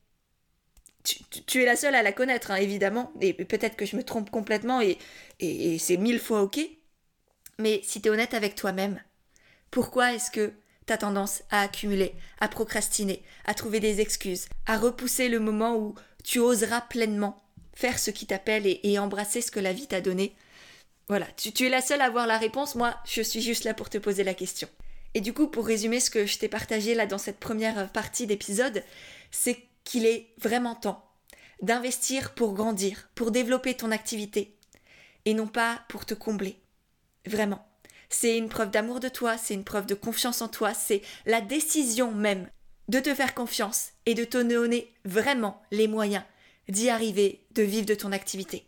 tu, 1.03 1.63
es 1.63 1.65
la 1.65 1.77
seule 1.77 1.95
à 1.95 2.03
la 2.03 2.13
connaître, 2.13 2.51
hein, 2.51 2.57
évidemment, 2.57 3.13
et 3.21 3.33
peut-être 3.33 3.77
que 3.77 3.87
je 3.87 3.97
me 3.97 4.05
trompe 4.05 4.31
complètement 4.31 4.81
et, 4.81 4.99
et, 5.41 5.79
c'est 5.79 5.97
mille 5.97 6.21
fois 6.21 6.43
ok. 6.43 6.61
Mais 7.59 7.81
si 7.85 8.01
tu 8.01 8.09
honnête 8.09 8.35
avec 8.35 8.55
toi-même, 8.55 9.01
pourquoi 9.71 10.13
est-ce 10.13 10.31
que 10.31 10.53
tu 10.87 10.93
as 10.93 10.99
tendance 10.99 11.43
à 11.51 11.63
accumuler, 11.63 12.15
à 12.41 12.49
procrastiner, 12.49 13.23
à 13.47 13.55
trouver 13.55 13.81
des 13.81 14.01
excuses, 14.01 14.47
à 14.67 14.77
repousser 14.79 15.29
le 15.29 15.41
moment 15.41 15.77
où 15.77 15.95
tu 16.25 16.39
oseras 16.39 16.83
pleinement 16.83 17.43
faire 17.75 17.99
ce 17.99 18.11
qui 18.11 18.27
t'appelle 18.27 18.67
et, 18.67 18.99
embrasser 18.99 19.41
ce 19.41 19.51
que 19.51 19.61
la 19.61 19.73
vie 19.73 19.87
t'a 19.87 20.01
donné 20.01 20.35
Voilà, 21.09 21.27
tu, 21.37 21.53
tu 21.53 21.67
es 21.67 21.71
la 21.71 21.81
seule 21.81 22.01
à 22.01 22.07
avoir 22.07 22.27
la 22.27 22.39
réponse, 22.39 22.75
moi 22.75 22.97
je 23.05 23.23
suis 23.23 23.43
juste 23.43 23.65
là 23.65 23.75
pour 23.75 23.91
te 23.91 23.99
poser 23.99 24.25
la 24.25 24.35
question. 24.35 24.69
Et 25.15 25.21
du 25.21 25.33
coup, 25.33 25.47
pour 25.47 25.67
résumer 25.67 26.01
ce 26.01 26.11
que 26.11 26.27
je 26.27 26.39
t'ai 26.39 26.49
partagé 26.49 26.95
là 26.95 27.07
dans 27.07 27.19
cette 27.19 27.39
première 27.39 27.91
partie 27.93 28.27
d'épisode, 28.27 28.83
c'est 29.31 29.59
qu'il 29.85 30.07
est 30.07 30.29
vraiment 30.39 30.75
temps 30.75 31.09
d'investir 31.61 32.35
pour 32.35 32.55
grandir, 32.55 33.09
pour 33.15 33.31
développer 33.31 33.75
ton 33.75 33.93
activité, 33.93 34.57
et 35.25 35.35
non 35.35 35.47
pas 35.47 35.83
pour 35.89 36.07
te 36.07 36.15
combler. 36.15 36.59
Vraiment. 37.27 37.65
C'est 38.09 38.37
une 38.37 38.49
preuve 38.49 38.71
d'amour 38.71 39.01
de 39.01 39.09
toi, 39.09 39.39
c'est 39.39 39.55
une 39.55 39.65
preuve 39.65 39.87
de 39.87 39.95
confiance 39.95 40.43
en 40.43 40.49
toi, 40.49 40.75
c'est 40.75 41.03
la 41.25 41.41
décision 41.41 42.11
même 42.11 42.49
de 42.89 42.99
te 43.01 43.15
faire 43.15 43.33
confiance 43.33 43.91
et 44.07 44.15
de 44.15 44.25
te 44.25 44.43
donner 44.43 44.93
vraiment 45.05 45.63
les 45.71 45.89
moyens 45.89 46.25
d'y 46.69 46.91
arriver, 46.91 47.41
de 47.53 47.63
vivre 47.63 47.87
de 47.87 47.95
ton 47.95 48.13
activité. 48.13 48.65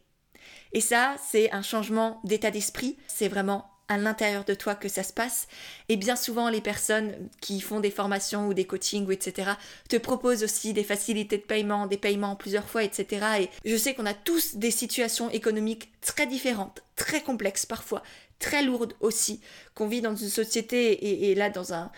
Et 0.72 0.80
ça, 0.80 1.16
c'est 1.30 1.52
un 1.52 1.62
changement 1.62 2.20
d'état 2.24 2.50
d'esprit, 2.50 2.96
c'est 3.06 3.28
vraiment 3.28 3.70
à 3.88 3.98
l'intérieur 3.98 4.44
de 4.44 4.54
toi 4.54 4.74
que 4.74 4.88
ça 4.88 5.02
se 5.02 5.12
passe. 5.12 5.46
Et 5.88 5.96
bien 5.96 6.16
souvent, 6.16 6.48
les 6.48 6.60
personnes 6.60 7.14
qui 7.40 7.60
font 7.60 7.80
des 7.80 7.90
formations 7.90 8.48
ou 8.48 8.54
des 8.54 8.64
coachings 8.64 9.06
ou 9.06 9.12
etc. 9.12 9.52
te 9.88 9.96
proposent 9.96 10.42
aussi 10.42 10.72
des 10.72 10.84
facilités 10.84 11.38
de 11.38 11.42
paiement, 11.42 11.86
des 11.86 11.98
paiements 11.98 12.36
plusieurs 12.36 12.68
fois, 12.68 12.82
etc. 12.82 13.26
Et 13.40 13.70
je 13.70 13.76
sais 13.76 13.94
qu'on 13.94 14.06
a 14.06 14.14
tous 14.14 14.56
des 14.56 14.70
situations 14.70 15.30
économiques 15.30 15.90
très 16.00 16.26
différentes, 16.26 16.82
très 16.96 17.22
complexes 17.22 17.66
parfois, 17.66 18.02
très 18.38 18.62
lourdes 18.62 18.94
aussi, 19.00 19.40
qu'on 19.74 19.86
vit 19.86 20.00
dans 20.00 20.14
une 20.14 20.28
société 20.28 21.30
et, 21.30 21.34
là 21.34 21.50
dans 21.50 21.72
un, 21.72 21.90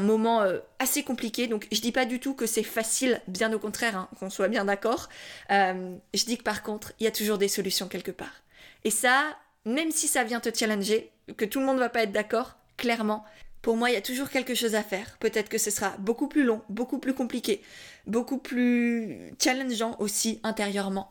moment 0.00 0.42
euh, 0.42 0.58
assez 0.78 1.02
compliqué. 1.02 1.46
Donc 1.46 1.66
je 1.70 1.80
dis 1.80 1.92
pas 1.92 2.04
du 2.04 2.20
tout 2.20 2.34
que 2.34 2.46
c'est 2.46 2.62
facile, 2.62 3.20
bien 3.28 3.52
au 3.52 3.58
contraire, 3.58 3.96
hein, 3.96 4.08
qu'on 4.18 4.30
soit 4.30 4.48
bien 4.48 4.64
d'accord. 4.64 5.08
Euh, 5.50 5.94
je 6.14 6.24
dis 6.24 6.38
que 6.38 6.42
par 6.42 6.62
contre, 6.62 6.92
il 7.00 7.04
y 7.04 7.06
a 7.06 7.12
toujours 7.12 7.38
des 7.38 7.48
solutions 7.48 7.88
quelque 7.88 8.10
part. 8.10 8.42
Et 8.84 8.90
ça, 8.90 9.36
même 9.64 9.90
si 9.90 10.08
ça 10.08 10.24
vient 10.24 10.40
te 10.40 10.56
challenger, 10.56 11.10
que 11.36 11.44
tout 11.44 11.60
le 11.60 11.66
monde 11.66 11.76
ne 11.76 11.80
va 11.80 11.88
pas 11.88 12.02
être 12.02 12.12
d'accord, 12.12 12.56
clairement, 12.76 13.24
pour 13.62 13.76
moi, 13.76 13.90
il 13.90 13.94
y 13.94 13.96
a 13.96 14.02
toujours 14.02 14.28
quelque 14.28 14.54
chose 14.54 14.74
à 14.74 14.82
faire. 14.82 15.16
Peut-être 15.20 15.48
que 15.48 15.58
ce 15.58 15.70
sera 15.70 15.96
beaucoup 15.98 16.26
plus 16.26 16.42
long, 16.42 16.62
beaucoup 16.68 16.98
plus 16.98 17.14
compliqué, 17.14 17.62
beaucoup 18.06 18.38
plus 18.38 19.32
challengeant 19.38 19.96
aussi 20.00 20.40
intérieurement. 20.42 21.10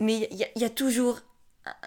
Mais 0.00 0.28
il 0.30 0.60
y, 0.60 0.64
a 0.64 0.70
toujours 0.70 1.22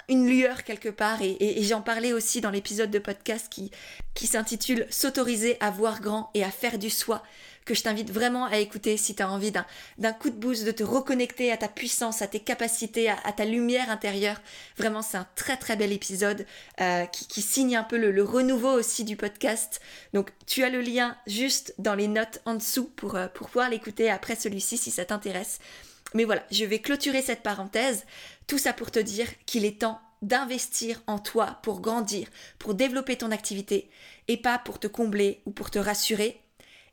une 0.09 0.27
lueur 0.27 0.63
quelque 0.63 0.89
part, 0.89 1.21
et, 1.21 1.63
j'en 1.63 1.81
parlais 1.81 2.13
aussi 2.13 2.41
dans 2.41 2.51
l'épisode 2.51 2.91
de 2.91 2.99
podcast 2.99 3.47
qui, 3.49 3.71
qui 4.13 4.27
s'intitule 4.27 4.85
S'autoriser 4.89 5.57
à 5.59 5.71
voir 5.71 6.01
grand 6.01 6.29
et 6.33 6.43
à 6.43 6.51
faire 6.51 6.77
du 6.77 6.89
soi 6.89 7.23
que 7.65 7.73
je 7.73 7.83
t'invite 7.83 8.11
vraiment 8.11 8.45
à 8.45 8.57
écouter 8.57 8.97
si 8.97 9.15
tu 9.15 9.21
as 9.21 9.29
envie 9.29 9.51
d'un 9.51 10.13
coup 10.13 10.29
de 10.29 10.35
boost, 10.35 10.65
de 10.65 10.71
te 10.71 10.83
reconnecter 10.83 11.51
à 11.51 11.57
ta 11.57 11.67
puissance, 11.67 12.21
à 12.21 12.27
tes 12.27 12.39
capacités, 12.39 13.09
à, 13.09 13.31
ta 13.31 13.45
lumière 13.45 13.89
intérieure. 13.89 14.41
Vraiment, 14.77 15.01
c'est 15.01 15.17
un 15.17 15.27
très 15.35 15.57
très 15.57 15.75
bel 15.75 15.91
épisode 15.91 16.45
euh, 16.79 17.05
qui, 17.05 17.41
signe 17.41 17.75
un 17.75 17.83
peu 17.83 17.97
le, 17.97 18.23
renouveau 18.23 18.71
aussi 18.71 19.03
du 19.03 19.15
podcast. 19.15 19.81
Donc, 20.13 20.31
tu 20.47 20.63
as 20.63 20.69
le 20.69 20.81
lien 20.81 21.15
juste 21.27 21.73
dans 21.77 21.95
les 21.95 22.07
notes 22.07 22.41
en 22.45 22.55
dessous 22.55 22.85
pour, 22.95 23.15
euh, 23.15 23.27
pour 23.27 23.47
pouvoir 23.47 23.69
l'écouter 23.69 24.09
après 24.09 24.35
celui-ci 24.35 24.77
si 24.77 24.91
ça 24.91 25.05
t'intéresse. 25.05 25.59
Mais 26.13 26.25
voilà, 26.25 26.43
je 26.51 26.65
vais 26.65 26.79
clôturer 26.79 27.21
cette 27.21 27.43
parenthèse. 27.43 28.05
Tout 28.51 28.57
ça 28.57 28.73
pour 28.73 28.91
te 28.91 28.99
dire 28.99 29.29
qu'il 29.45 29.63
est 29.63 29.79
temps 29.79 30.01
d'investir 30.21 31.01
en 31.07 31.19
toi 31.19 31.61
pour 31.63 31.79
grandir, 31.79 32.27
pour 32.59 32.73
développer 32.73 33.15
ton 33.15 33.31
activité 33.31 33.89
et 34.27 34.35
pas 34.35 34.59
pour 34.59 34.77
te 34.77 34.87
combler 34.87 35.41
ou 35.45 35.51
pour 35.51 35.71
te 35.71 35.79
rassurer, 35.79 36.41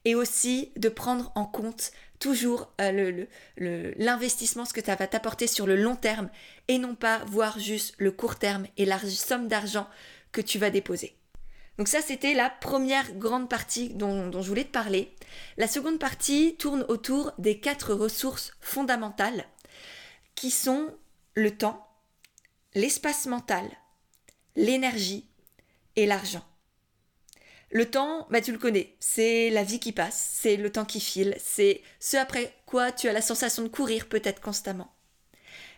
et 0.04 0.14
aussi 0.14 0.70
de 0.76 0.88
prendre 0.88 1.32
en 1.34 1.46
compte 1.46 1.90
toujours 2.20 2.72
euh, 2.80 3.24
l'investissement, 3.58 4.66
ce 4.66 4.72
que 4.72 4.84
ça 4.84 4.94
va 4.94 5.08
t'apporter 5.08 5.48
sur 5.48 5.66
le 5.66 5.74
long 5.74 5.96
terme 5.96 6.30
et 6.68 6.78
non 6.78 6.94
pas 6.94 7.24
voir 7.24 7.58
juste 7.58 7.96
le 7.98 8.12
court 8.12 8.36
terme 8.36 8.68
et 8.76 8.84
la 8.84 9.00
somme 9.00 9.48
d'argent 9.48 9.88
que 10.30 10.40
tu 10.40 10.60
vas 10.60 10.70
déposer. 10.70 11.16
Donc 11.76 11.88
ça, 11.88 12.02
c'était 12.02 12.34
la 12.34 12.50
première 12.50 13.14
grande 13.14 13.48
partie 13.48 13.88
dont, 13.88 14.28
dont, 14.28 14.42
je 14.42 14.48
voulais 14.48 14.62
te 14.62 14.70
parler. 14.70 15.12
La 15.56 15.66
seconde 15.66 15.98
partie 15.98 16.54
tourne 16.56 16.84
autour 16.86 17.32
des 17.38 17.58
quatre 17.58 17.94
ressources 17.94 18.52
fondamentales 18.60 19.44
qui 20.36 20.52
sont 20.52 20.94
le 21.34 21.56
temps, 21.56 21.86
l'espace 22.74 23.26
mental, 23.26 23.68
l'énergie 24.56 25.28
et 25.96 26.06
l'argent. 26.06 26.44
Le 27.70 27.90
temps, 27.90 28.26
bah 28.30 28.40
tu 28.40 28.52
le 28.52 28.58
connais, 28.58 28.96
c'est 28.98 29.50
la 29.50 29.62
vie 29.62 29.78
qui 29.78 29.92
passe, 29.92 30.38
c'est 30.40 30.56
le 30.56 30.72
temps 30.72 30.86
qui 30.86 31.00
file, 31.00 31.36
c'est 31.38 31.82
ce 32.00 32.16
après 32.16 32.54
quoi 32.64 32.92
tu 32.92 33.08
as 33.08 33.12
la 33.12 33.20
sensation 33.20 33.62
de 33.62 33.68
courir 33.68 34.08
peut-être 34.08 34.40
constamment. 34.40 34.90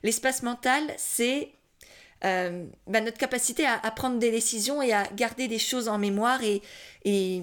L'espace 0.02 0.42
mental, 0.42 0.84
c'est 0.96 1.52
euh, 2.24 2.66
bah, 2.86 3.00
notre 3.00 3.18
capacité 3.18 3.66
à, 3.66 3.78
prendre 3.90 4.18
des 4.18 4.30
décisions 4.30 4.82
et 4.82 4.92
à 4.92 5.04
garder 5.14 5.48
des 5.48 5.58
choses 5.58 5.88
en 5.88 5.98
mémoire 5.98 6.42
et, 6.44 6.62
et 7.04 7.42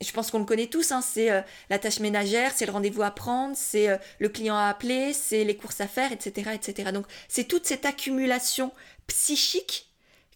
je 0.00 0.12
pense 0.12 0.30
qu'on 0.30 0.40
le 0.40 0.44
connaît 0.44 0.66
tous, 0.66 0.90
hein, 0.92 1.00
c'est 1.00 1.30
euh, 1.30 1.42
la 1.70 1.78
tâche 1.78 2.00
ménagère, 2.00 2.52
c'est 2.54 2.66
le 2.66 2.72
rendez-vous 2.72 3.02
à 3.02 3.10
prendre, 3.10 3.56
c'est 3.56 3.88
euh, 3.88 3.96
le 4.18 4.28
client 4.28 4.56
à 4.56 4.66
appeler, 4.66 5.12
c'est 5.12 5.44
les 5.44 5.56
courses 5.56 5.80
à 5.80 5.86
faire, 5.86 6.12
etc. 6.12 6.50
etc. 6.54 6.90
Donc 6.92 7.06
c'est 7.28 7.44
toute 7.44 7.66
cette 7.66 7.86
accumulation 7.86 8.72
psychique 9.06 9.90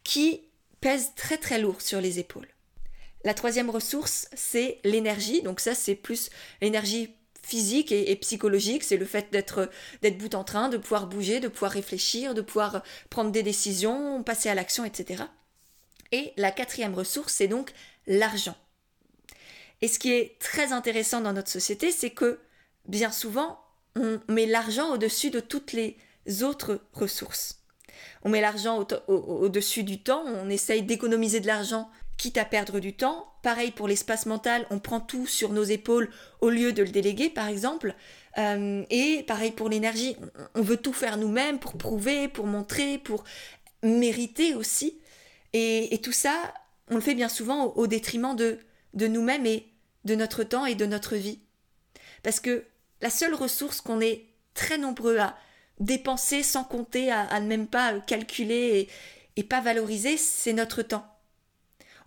qui 0.04 0.42
pèse 0.80 1.12
très 1.16 1.36
très 1.36 1.58
lourd 1.58 1.80
sur 1.80 2.00
les 2.00 2.18
épaules. 2.18 2.48
La 3.24 3.34
troisième 3.34 3.70
ressource, 3.70 4.28
c'est 4.34 4.78
l'énergie. 4.84 5.42
Donc 5.42 5.58
ça, 5.58 5.74
c'est 5.74 5.96
plus 5.96 6.30
l'énergie 6.60 7.10
physique 7.42 7.92
et, 7.92 8.14
psychologique, 8.16 8.82
c'est 8.82 8.96
le 8.96 9.04
fait 9.04 9.32
d'être 9.32 9.70
d'être 10.02 10.18
bout 10.18 10.34
en 10.34 10.44
train, 10.44 10.68
de 10.68 10.76
pouvoir 10.76 11.06
bouger, 11.06 11.38
de 11.40 11.48
pouvoir 11.48 11.72
réfléchir, 11.72 12.34
de 12.34 12.40
pouvoir 12.40 12.82
prendre 13.08 13.30
des 13.30 13.42
décisions, 13.42 14.22
passer 14.22 14.48
à 14.48 14.54
l'action, 14.54 14.84
etc. 14.84 15.24
Et 16.12 16.32
la 16.36 16.50
quatrième 16.50 16.94
ressource, 16.94 17.34
c'est 17.34 17.48
donc 17.48 17.72
l'argent. 18.06 18.56
Et 19.82 19.88
ce 19.88 19.98
qui 19.98 20.12
est 20.12 20.38
très 20.38 20.72
intéressant 20.72 21.20
dans 21.20 21.32
notre 21.32 21.50
société, 21.50 21.92
c'est 21.92 22.10
que 22.10 22.38
bien 22.86 23.10
souvent, 23.10 23.60
on 23.94 24.20
met 24.28 24.46
l'argent 24.46 24.92
au-dessus 24.92 25.30
de 25.30 25.40
toutes 25.40 25.72
les 25.72 25.96
autres 26.42 26.80
ressources. 26.92 27.60
On 28.22 28.28
met 28.28 28.40
l'argent 28.40 28.86
au-dessus 29.08 29.84
du 29.84 30.02
temps, 30.02 30.24
on 30.26 30.50
essaye 30.50 30.82
d'économiser 30.82 31.40
de 31.40 31.46
l'argent 31.46 31.90
quitte 32.16 32.38
à 32.38 32.44
perdre 32.44 32.80
du 32.80 32.94
temps. 32.94 33.26
Pareil 33.42 33.70
pour 33.70 33.88
l'espace 33.88 34.26
mental, 34.26 34.66
on 34.70 34.78
prend 34.78 35.00
tout 35.00 35.26
sur 35.26 35.52
nos 35.52 35.64
épaules 35.64 36.10
au 36.40 36.50
lieu 36.50 36.72
de 36.72 36.82
le 36.82 36.88
déléguer, 36.88 37.30
par 37.30 37.48
exemple. 37.48 37.94
Euh, 38.38 38.84
et 38.90 39.22
pareil 39.26 39.50
pour 39.50 39.68
l'énergie, 39.68 40.16
on 40.54 40.62
veut 40.62 40.76
tout 40.76 40.92
faire 40.92 41.16
nous-mêmes 41.16 41.58
pour 41.58 41.76
prouver, 41.76 42.28
pour 42.28 42.46
montrer, 42.46 42.98
pour 42.98 43.24
mériter 43.82 44.54
aussi. 44.54 44.98
Et, 45.52 45.98
tout 46.02 46.12
ça, 46.12 46.52
on 46.90 46.96
le 46.96 47.00
fait 47.00 47.14
bien 47.14 47.30
souvent 47.30 47.66
au, 47.76 47.86
détriment 47.86 48.36
de, 48.36 48.58
de 48.96 49.06
nous-mêmes 49.06 49.46
et 49.46 49.66
de 50.04 50.14
notre 50.14 50.42
temps 50.42 50.66
et 50.66 50.74
de 50.74 50.86
notre 50.86 51.14
vie. 51.14 51.38
Parce 52.22 52.40
que 52.40 52.64
la 53.00 53.10
seule 53.10 53.34
ressource 53.34 53.80
qu'on 53.80 54.00
est 54.00 54.24
très 54.54 54.78
nombreux 54.78 55.18
à 55.18 55.36
dépenser 55.78 56.42
sans 56.42 56.64
compter, 56.64 57.12
à, 57.12 57.38
ne 57.40 57.46
même 57.46 57.68
pas 57.68 58.00
calculer 58.00 58.88
et, 59.36 59.42
pas 59.44 59.60
valoriser, 59.60 60.16
c'est 60.16 60.54
notre 60.54 60.82
temps. 60.82 61.06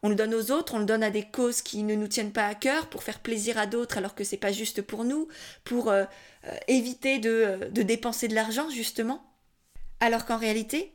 On 0.01 0.09
le 0.09 0.15
donne 0.15 0.33
aux 0.33 0.51
autres, 0.51 0.73
on 0.73 0.79
le 0.79 0.85
donne 0.85 1.03
à 1.03 1.11
des 1.11 1.25
causes 1.25 1.61
qui 1.61 1.83
ne 1.83 1.93
nous 1.93 2.07
tiennent 2.07 2.31
pas 2.31 2.47
à 2.47 2.55
cœur, 2.55 2.87
pour 2.87 3.03
faire 3.03 3.19
plaisir 3.19 3.57
à 3.57 3.65
d'autres 3.65 3.97
alors 3.97 4.15
que 4.15 4.23
c'est 4.23 4.37
pas 4.37 4.51
juste 4.51 4.81
pour 4.81 5.03
nous, 5.03 5.27
pour 5.63 5.89
euh, 5.89 6.05
euh, 6.45 6.55
éviter 6.67 7.21
euh, 7.25 7.69
de 7.69 7.81
dépenser 7.81 8.27
de 8.27 8.35
l'argent 8.35 8.69
justement. 8.69 9.23
Alors 9.99 10.25
qu'en 10.25 10.37
réalité, 10.37 10.93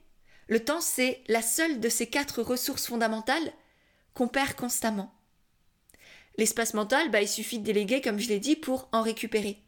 le 0.49 0.65
temps 0.65 0.81
c'est 0.81 1.23
la 1.29 1.43
seule 1.43 1.81
de 1.81 1.89
ces 1.91 2.07
quatre 2.07 2.43
ressources 2.43 2.87
fondamentales 2.87 3.53
qu'on 4.15 4.29
perd 4.29 4.55
constamment. 4.55 5.13
L'espace 6.37 6.75
mental, 6.75 7.11
bah, 7.11 7.23
il 7.23 7.29
suffit 7.29 7.59
de 7.59 7.65
déléguer, 7.65 8.01
comme 8.01 8.19
je 8.19 8.29
l'ai 8.29 8.41
dit, 8.41 8.57
pour 8.57 8.89
en 8.93 9.03
récupérer. 9.03 9.59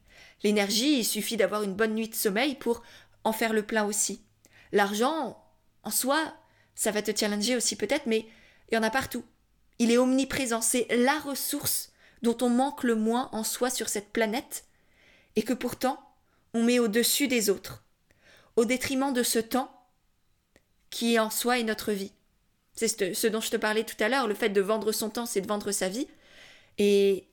L'énergie, 0.42 0.98
il 0.98 1.04
suffit 1.04 1.36
d'avoir 1.36 1.62
une 1.62 1.74
bonne 1.74 1.94
nuit 1.94 2.08
de 2.08 2.14
sommeil 2.14 2.54
pour 2.56 2.82
en 3.24 3.32
faire 3.32 3.52
le 3.52 3.64
plein 3.64 3.84
aussi. 3.84 4.20
L'argent, 4.72 5.42
en 5.82 5.90
soi, 5.90 6.34
ça 6.74 6.90
va 6.90 7.02
te 7.02 7.16
challenger 7.16 7.56
aussi 7.56 7.76
peut-être, 7.76 8.06
mais 8.06 8.26
il 8.70 8.74
y 8.74 8.78
en 8.78 8.82
a 8.82 8.90
partout. 8.90 9.24
Il 9.78 9.90
est 9.90 9.98
omniprésent, 9.98 10.60
c'est 10.60 10.86
la 10.90 11.18
ressource 11.18 11.92
dont 12.22 12.36
on 12.40 12.48
manque 12.48 12.82
le 12.82 12.94
moins 12.94 13.28
en 13.32 13.44
soi 13.44 13.70
sur 13.70 13.88
cette 13.88 14.12
planète, 14.12 14.64
et 15.36 15.42
que 15.42 15.52
pourtant 15.52 16.00
on 16.54 16.62
met 16.62 16.78
au-dessus 16.78 17.28
des 17.28 17.50
autres, 17.50 17.84
au 18.56 18.64
détriment 18.64 19.12
de 19.12 19.22
ce 19.22 19.38
temps 19.38 19.70
qui 20.90 21.18
en 21.18 21.30
soi 21.30 21.58
est 21.58 21.64
notre 21.64 21.92
vie. 21.92 22.12
C'est 22.74 23.14
ce 23.14 23.26
dont 23.26 23.40
je 23.40 23.50
te 23.50 23.56
parlais 23.56 23.84
tout 23.84 24.02
à 24.02 24.08
l'heure, 24.08 24.26
le 24.26 24.34
fait 24.34 24.48
de 24.48 24.60
vendre 24.60 24.92
son 24.92 25.10
temps, 25.10 25.26
c'est 25.26 25.40
de 25.40 25.46
vendre 25.46 25.72
sa 25.72 25.88
vie. 25.88 26.08
Et 26.78 27.28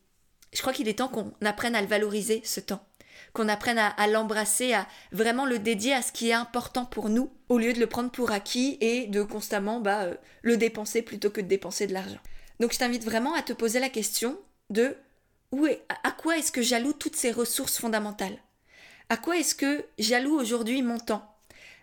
je 0.54 0.62
crois 0.62 0.74
qu'il 0.74 0.88
est 0.88 1.00
temps 1.00 1.08
qu'on 1.08 1.34
apprenne 1.44 1.76
à 1.76 1.82
le 1.82 1.88
valoriser, 1.88 2.42
ce 2.44 2.60
temps. 2.60 2.86
Qu'on 3.34 3.50
apprenne 3.50 3.80
à, 3.80 4.08
l'embrasser, 4.08 4.74
à 4.74 4.88
vraiment 5.12 5.46
le 5.46 5.58
dédier 5.58 5.94
à 5.94 6.02
ce 6.02 6.12
qui 6.12 6.30
est 6.30 6.34
important 6.34 6.86
pour 6.86 7.10
nous, 7.10 7.32
au 7.50 7.58
lieu 7.58 7.74
de 7.74 7.80
le 7.80 7.88
prendre 7.88 8.12
pour 8.12 8.32
acquis 8.32 8.78
et 8.80 9.08
de 9.08 9.24
constamment 9.24 9.80
bah, 9.80 10.04
euh, 10.04 10.16
le 10.44 10.58
dépenser 10.58 11.02
plutôt 11.02 11.32
que 11.32 11.42
de 11.42 11.48
dépenser 11.48 11.88
de 11.88 11.94
l'argent. 11.94 12.20
Donc 12.60 12.74
je 12.74 12.78
t'invite 12.78 13.04
vraiment 13.04 13.34
à 13.34 13.42
te 13.42 13.54
poser 13.54 13.80
la 13.80 13.90
question 13.90 14.38
de 14.70 14.96
où 15.52 15.66
est, 15.66 15.84
à 16.04 16.12
quoi 16.12 16.38
est-ce 16.38 16.52
que 16.52 16.62
j'alloue 16.62 16.94
toutes 16.94 17.16
ces 17.16 17.32
ressources 17.32 17.78
fondamentales? 17.80 18.38
À 19.10 19.18
quoi 19.18 19.38
est-ce 19.38 19.56
que 19.56 19.86
j'alloue 20.00 20.40
aujourd'hui 20.40 20.82
mon 20.82 21.00
temps, 21.00 21.36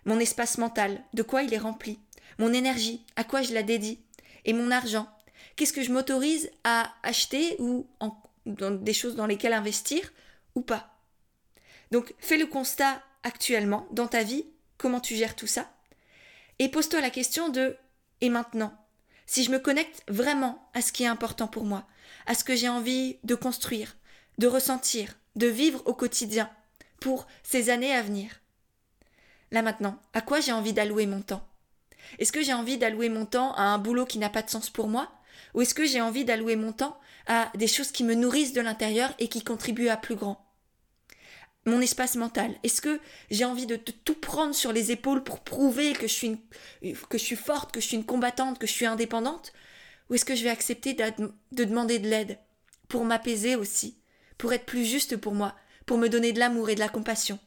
mon 0.05 0.19
espace 0.19 0.57
mental, 0.57 1.01
de 1.13 1.23
quoi 1.23 1.43
il 1.43 1.53
est 1.53 1.57
rempli, 1.57 1.99
mon 2.37 2.53
énergie, 2.53 3.05
à 3.15 3.23
quoi 3.23 3.41
je 3.41 3.53
la 3.53 3.63
dédie, 3.63 3.99
et 4.45 4.53
mon 4.53 4.71
argent, 4.71 5.07
Qu'est-ce 5.61 5.73
que 5.73 5.83
je 5.83 5.91
m'autorise 5.91 6.49
à 6.63 6.91
acheter 7.03 7.55
ou 7.59 7.85
dans 8.47 8.71
des 8.71 8.93
choses 8.93 9.15
dans 9.15 9.27
lesquelles 9.27 9.53
investir 9.53 10.11
ou 10.55 10.61
pas. 10.61 10.97
Donc 11.91 12.15
fais 12.17 12.37
le 12.37 12.47
constat 12.47 12.99
actuellement 13.21 13.87
dans 13.91 14.07
ta 14.07 14.23
vie, 14.23 14.47
comment 14.79 14.99
tu 14.99 15.15
gères 15.15 15.35
tout 15.35 15.45
ça, 15.45 15.71
et 16.57 16.67
pose-toi 16.67 16.99
la 16.99 17.11
question 17.11 17.49
de 17.49 17.77
et 18.21 18.29
maintenant? 18.29 18.75
Si 19.27 19.43
je 19.43 19.51
me 19.51 19.59
connecte 19.59 20.01
vraiment 20.07 20.67
à 20.73 20.81
ce 20.81 20.91
qui 20.91 21.03
est 21.03 21.05
important 21.05 21.47
pour 21.47 21.65
moi, 21.65 21.87
à 22.25 22.33
ce 22.33 22.43
que 22.43 22.55
j'ai 22.55 22.67
envie 22.67 23.19
de 23.23 23.35
construire, 23.35 23.95
de 24.39 24.47
ressentir, 24.47 25.15
de 25.35 25.45
vivre 25.45 25.83
au 25.85 25.93
quotidien 25.93 26.49
pour 26.99 27.27
ces 27.43 27.69
années 27.69 27.93
à 27.93 28.01
venir. 28.01 28.41
Là 29.51 29.61
maintenant, 29.61 30.01
à 30.13 30.21
quoi 30.21 30.39
j'ai 30.39 30.53
envie 30.53 30.73
d'allouer 30.73 31.05
mon 31.05 31.21
temps? 31.21 31.47
Est-ce 32.17 32.31
que 32.31 32.41
j'ai 32.41 32.53
envie 32.53 32.79
d'allouer 32.79 33.09
mon 33.09 33.27
temps 33.27 33.53
à 33.53 33.61
un 33.61 33.77
boulot 33.77 34.07
qui 34.07 34.17
n'a 34.17 34.31
pas 34.31 34.41
de 34.41 34.49
sens 34.49 34.71
pour 34.71 34.87
moi? 34.87 35.11
Ou 35.53 35.61
est-ce 35.61 35.73
que 35.73 35.85
j'ai 35.85 36.01
envie 36.01 36.25
d'allouer 36.25 36.55
mon 36.55 36.71
temps 36.71 36.99
à 37.27 37.51
des 37.55 37.67
choses 37.67 37.91
qui 37.91 38.03
me 38.03 38.15
nourrissent 38.15 38.53
de 38.53 38.61
l'intérieur 38.61 39.13
et 39.19 39.27
qui 39.27 39.43
contribuent 39.43 39.89
à 39.89 39.97
plus 39.97 40.15
grand? 40.15 40.45
Mon 41.65 41.79
espace 41.79 42.15
mental. 42.15 42.55
Est-ce 42.63 42.81
que 42.81 42.99
j'ai 43.29 43.45
envie 43.45 43.67
de, 43.67 43.75
tout 43.75 44.15
prendre 44.15 44.55
sur 44.55 44.71
les 44.71 44.91
épaules 44.91 45.23
pour 45.23 45.41
prouver 45.41 45.93
que 45.93 46.07
je, 46.07 46.13
suis 46.13 46.37
que 46.81 47.17
je 47.17 47.23
suis 47.23 47.35
forte, 47.35 47.71
que 47.71 47.79
je 47.79 47.85
suis 47.85 47.97
une 47.97 48.05
combattante, 48.05 48.57
que 48.57 48.65
je 48.65 48.71
suis 48.71 48.87
indépendante? 48.87 49.53
Ou 50.09 50.15
est-ce 50.15 50.25
que 50.25 50.35
je 50.35 50.43
vais 50.43 50.49
accepter 50.49 50.93
de 50.93 51.63
demander 51.63 51.99
de 51.99 52.09
l'aide? 52.09 52.39
Pour 52.87 53.05
m'apaiser 53.05 53.55
aussi, 53.55 53.97
pour 54.37 54.51
être 54.53 54.65
plus 54.65 54.85
juste 54.85 55.15
pour 55.15 55.33
moi, 55.33 55.55
pour 55.85 55.97
me 55.97 56.09
donner 56.09 56.33
de 56.33 56.39
l'amour 56.39 56.69
et 56.69 56.75
de 56.75 56.79
la 56.79 56.89
compassion. 56.89 57.39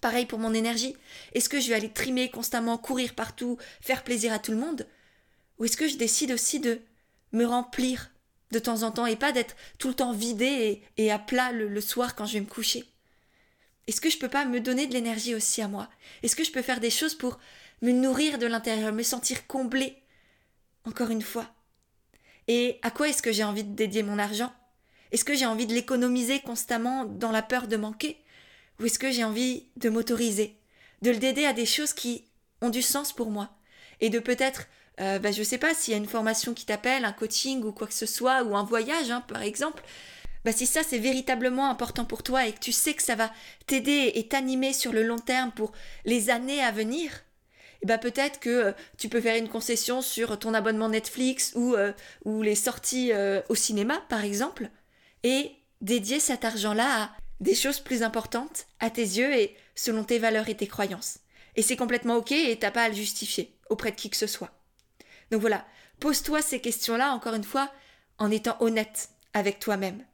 Pareil 0.00 0.26
pour 0.26 0.38
mon 0.38 0.54
énergie. 0.54 0.96
Est-ce 1.34 1.48
que 1.48 1.60
je 1.60 1.68
vais 1.68 1.74
aller 1.74 1.90
trimer 1.90 2.30
constamment, 2.30 2.78
courir 2.78 3.14
partout, 3.14 3.58
faire 3.80 4.04
plaisir 4.04 4.32
à 4.32 4.38
tout 4.38 4.52
le 4.52 4.58
monde? 4.58 4.86
Ou 5.58 5.64
est-ce 5.64 5.76
que 5.76 5.88
je 5.88 5.96
décide 5.96 6.32
aussi 6.32 6.60
de 6.60 6.80
me 7.32 7.44
remplir 7.44 8.10
de 8.50 8.58
temps 8.58 8.82
en 8.82 8.90
temps 8.90 9.06
et 9.06 9.16
pas 9.16 9.32
d'être 9.32 9.56
tout 9.78 9.88
le 9.88 9.94
temps 9.94 10.12
vidé 10.12 10.82
et, 10.96 11.10
à 11.10 11.18
plat 11.18 11.52
le, 11.52 11.80
soir 11.80 12.14
quand 12.14 12.26
je 12.26 12.34
vais 12.34 12.40
me 12.40 12.46
coucher. 12.46 12.84
Est-ce 13.86 14.00
que 14.00 14.10
je 14.10 14.18
peux 14.18 14.28
pas 14.28 14.44
me 14.44 14.60
donner 14.60 14.86
de 14.86 14.92
l'énergie 14.92 15.34
aussi 15.34 15.62
à 15.62 15.68
moi? 15.68 15.88
Est-ce 16.22 16.36
que 16.36 16.44
je 16.44 16.52
peux 16.52 16.62
faire 16.62 16.80
des 16.80 16.90
choses 16.90 17.14
pour 17.14 17.38
me 17.82 17.92
nourrir 17.92 18.38
de 18.38 18.46
l'intérieur, 18.46 18.92
me 18.92 19.02
sentir 19.02 19.46
comblé 19.46 19.96
Encore 20.84 21.10
une 21.10 21.22
fois? 21.22 21.46
Et 22.48 22.78
à 22.82 22.90
quoi 22.90 23.08
est-ce 23.08 23.22
que 23.22 23.32
j'ai 23.32 23.44
envie 23.44 23.64
de 23.64 23.74
dédier 23.74 24.02
mon 24.02 24.18
argent? 24.18 24.52
Est-ce 25.12 25.24
que 25.24 25.34
j'ai 25.34 25.46
envie 25.46 25.66
de 25.66 25.74
l'économiser 25.74 26.40
constamment 26.40 27.04
dans 27.04 27.30
la 27.30 27.42
peur 27.42 27.66
de 27.66 27.76
manquer? 27.76 28.18
Ou 28.78 28.86
est-ce 28.86 28.98
que 28.98 29.10
j'ai 29.10 29.24
envie 29.24 29.66
de 29.76 29.88
m'autoriser, 29.88 30.56
de 31.02 31.10
le 31.10 31.16
dédier 31.16 31.46
à 31.46 31.52
des 31.52 31.66
choses 31.66 31.92
qui 31.92 32.24
ont 32.60 32.70
du 32.70 32.82
sens 32.82 33.12
pour 33.12 33.30
moi 33.30 33.50
et 34.00 34.10
de 34.10 34.18
peut-être 34.18 34.66
euh, 35.00 35.18
bah, 35.18 35.32
je 35.32 35.42
sais 35.42 35.58
pas 35.58 35.74
s'il 35.74 35.92
y 35.92 35.94
a 35.94 35.98
une 35.98 36.08
formation 36.08 36.54
qui 36.54 36.66
t'appelle, 36.66 37.04
un 37.04 37.12
coaching 37.12 37.62
ou 37.62 37.72
quoi 37.72 37.86
que 37.86 37.94
ce 37.94 38.06
soit, 38.06 38.42
ou 38.42 38.56
un 38.56 38.64
voyage, 38.64 39.10
hein, 39.10 39.22
par 39.26 39.42
exemple. 39.42 39.82
Bah, 40.44 40.52
si 40.52 40.66
ça 40.66 40.82
c'est 40.82 40.98
véritablement 40.98 41.68
important 41.70 42.04
pour 42.04 42.22
toi 42.22 42.46
et 42.46 42.52
que 42.52 42.60
tu 42.60 42.72
sais 42.72 42.94
que 42.94 43.02
ça 43.02 43.14
va 43.14 43.30
t'aider 43.66 44.12
et 44.14 44.28
t'animer 44.28 44.72
sur 44.72 44.92
le 44.92 45.02
long 45.02 45.18
terme 45.18 45.52
pour 45.52 45.72
les 46.04 46.30
années 46.30 46.62
à 46.62 46.70
venir, 46.70 47.10
bah 47.84 47.98
peut-être 47.98 48.40
que 48.40 48.50
euh, 48.50 48.72
tu 48.96 49.08
peux 49.08 49.20
faire 49.20 49.36
une 49.36 49.48
concession 49.48 50.00
sur 50.00 50.38
ton 50.38 50.54
abonnement 50.54 50.88
Netflix 50.88 51.52
ou, 51.54 51.74
euh, 51.74 51.92
ou 52.24 52.42
les 52.42 52.54
sorties 52.54 53.12
au 53.48 53.54
cinéma, 53.54 54.02
par 54.08 54.24
exemple, 54.24 54.70
et 55.22 55.52
dédier 55.80 56.20
cet 56.20 56.44
argent-là 56.44 57.04
à 57.04 57.10
des 57.40 57.54
choses 57.54 57.80
plus 57.80 58.02
importantes 58.02 58.66
à 58.80 58.90
tes 58.90 59.02
yeux 59.02 59.32
et 59.32 59.56
selon 59.74 60.02
tes 60.02 60.18
valeurs 60.18 60.48
et 60.48 60.56
tes 60.56 60.66
croyances. 60.66 61.18
Et 61.56 61.62
c'est 61.62 61.76
complètement 61.76 62.16
ok 62.16 62.32
et 62.32 62.58
t'as 62.58 62.70
pas 62.70 62.82
à 62.82 62.88
le 62.88 62.94
justifier 62.94 63.56
auprès 63.70 63.90
de 63.90 63.96
qui 63.96 64.10
que 64.10 64.16
ce 64.16 64.26
soit. 64.26 64.57
Donc 65.30 65.40
voilà, 65.40 65.66
pose-toi 66.00 66.42
ces 66.42 66.60
questions-là, 66.60 67.12
encore 67.12 67.34
une 67.34 67.44
fois, 67.44 67.72
en 68.18 68.30
étant 68.30 68.56
honnête 68.60 69.10
avec 69.34 69.58
toi-même. 69.58 70.04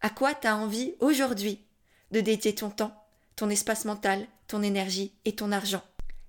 À 0.00 0.10
quoi 0.10 0.34
tu 0.34 0.46
as 0.46 0.56
envie 0.56 0.94
aujourd'hui 1.00 1.64
de 2.10 2.20
dédier 2.20 2.54
ton 2.54 2.70
temps, 2.70 3.06
ton 3.34 3.50
espace 3.50 3.84
mental, 3.84 4.26
ton 4.46 4.62
énergie 4.62 5.14
et 5.24 5.34
ton 5.34 5.52
argent? 5.52 5.82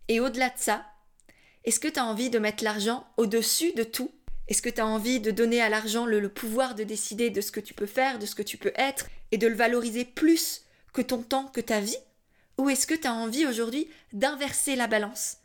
Et 0.08 0.20
au-delà 0.20 0.50
de 0.50 0.58
ça, 0.58 0.86
est-ce 1.64 1.80
que 1.80 1.88
tu 1.88 2.00
as 2.00 2.06
envie 2.06 2.30
de 2.30 2.40
mettre 2.40 2.64
l'argent 2.64 3.06
au-dessus 3.18 3.74
de 3.74 3.84
tout? 3.84 4.12
Est-ce 4.48 4.62
que 4.62 4.70
tu 4.70 4.80
as 4.80 4.88
envie 4.88 5.20
de 5.20 5.32
donner 5.32 5.62
à 5.62 5.68
l'argent 5.68 6.06
le, 6.06 6.30
pouvoir 6.30 6.76
de 6.76 6.84
décider 6.84 7.30
de 7.30 7.42
ce 7.42 7.52
que 7.52 7.60
tu 7.60 7.74
peux 7.74 7.86
faire, 7.86 8.18
de 8.18 8.26
ce 8.26 8.36
que 8.36 8.42
tu 8.42 8.58
peux 8.58 8.72
être, 8.76 9.08
et 9.32 9.38
de 9.38 9.48
le 9.48 9.56
valoriser 9.56 10.06
plus 10.06 10.62
que 10.94 11.02
ton 11.02 11.22
temps, 11.22 11.48
que 11.48 11.60
ta 11.60 11.82
vie? 11.82 11.98
Ou 12.58 12.70
est-ce 12.70 12.88
que 12.88 12.96
tu 12.96 13.08
as 13.08 13.14
envie 13.14 13.46
aujourd'hui 13.46 13.90
d'inverser 14.14 14.78
la 14.78 14.88
balance? 14.88 15.38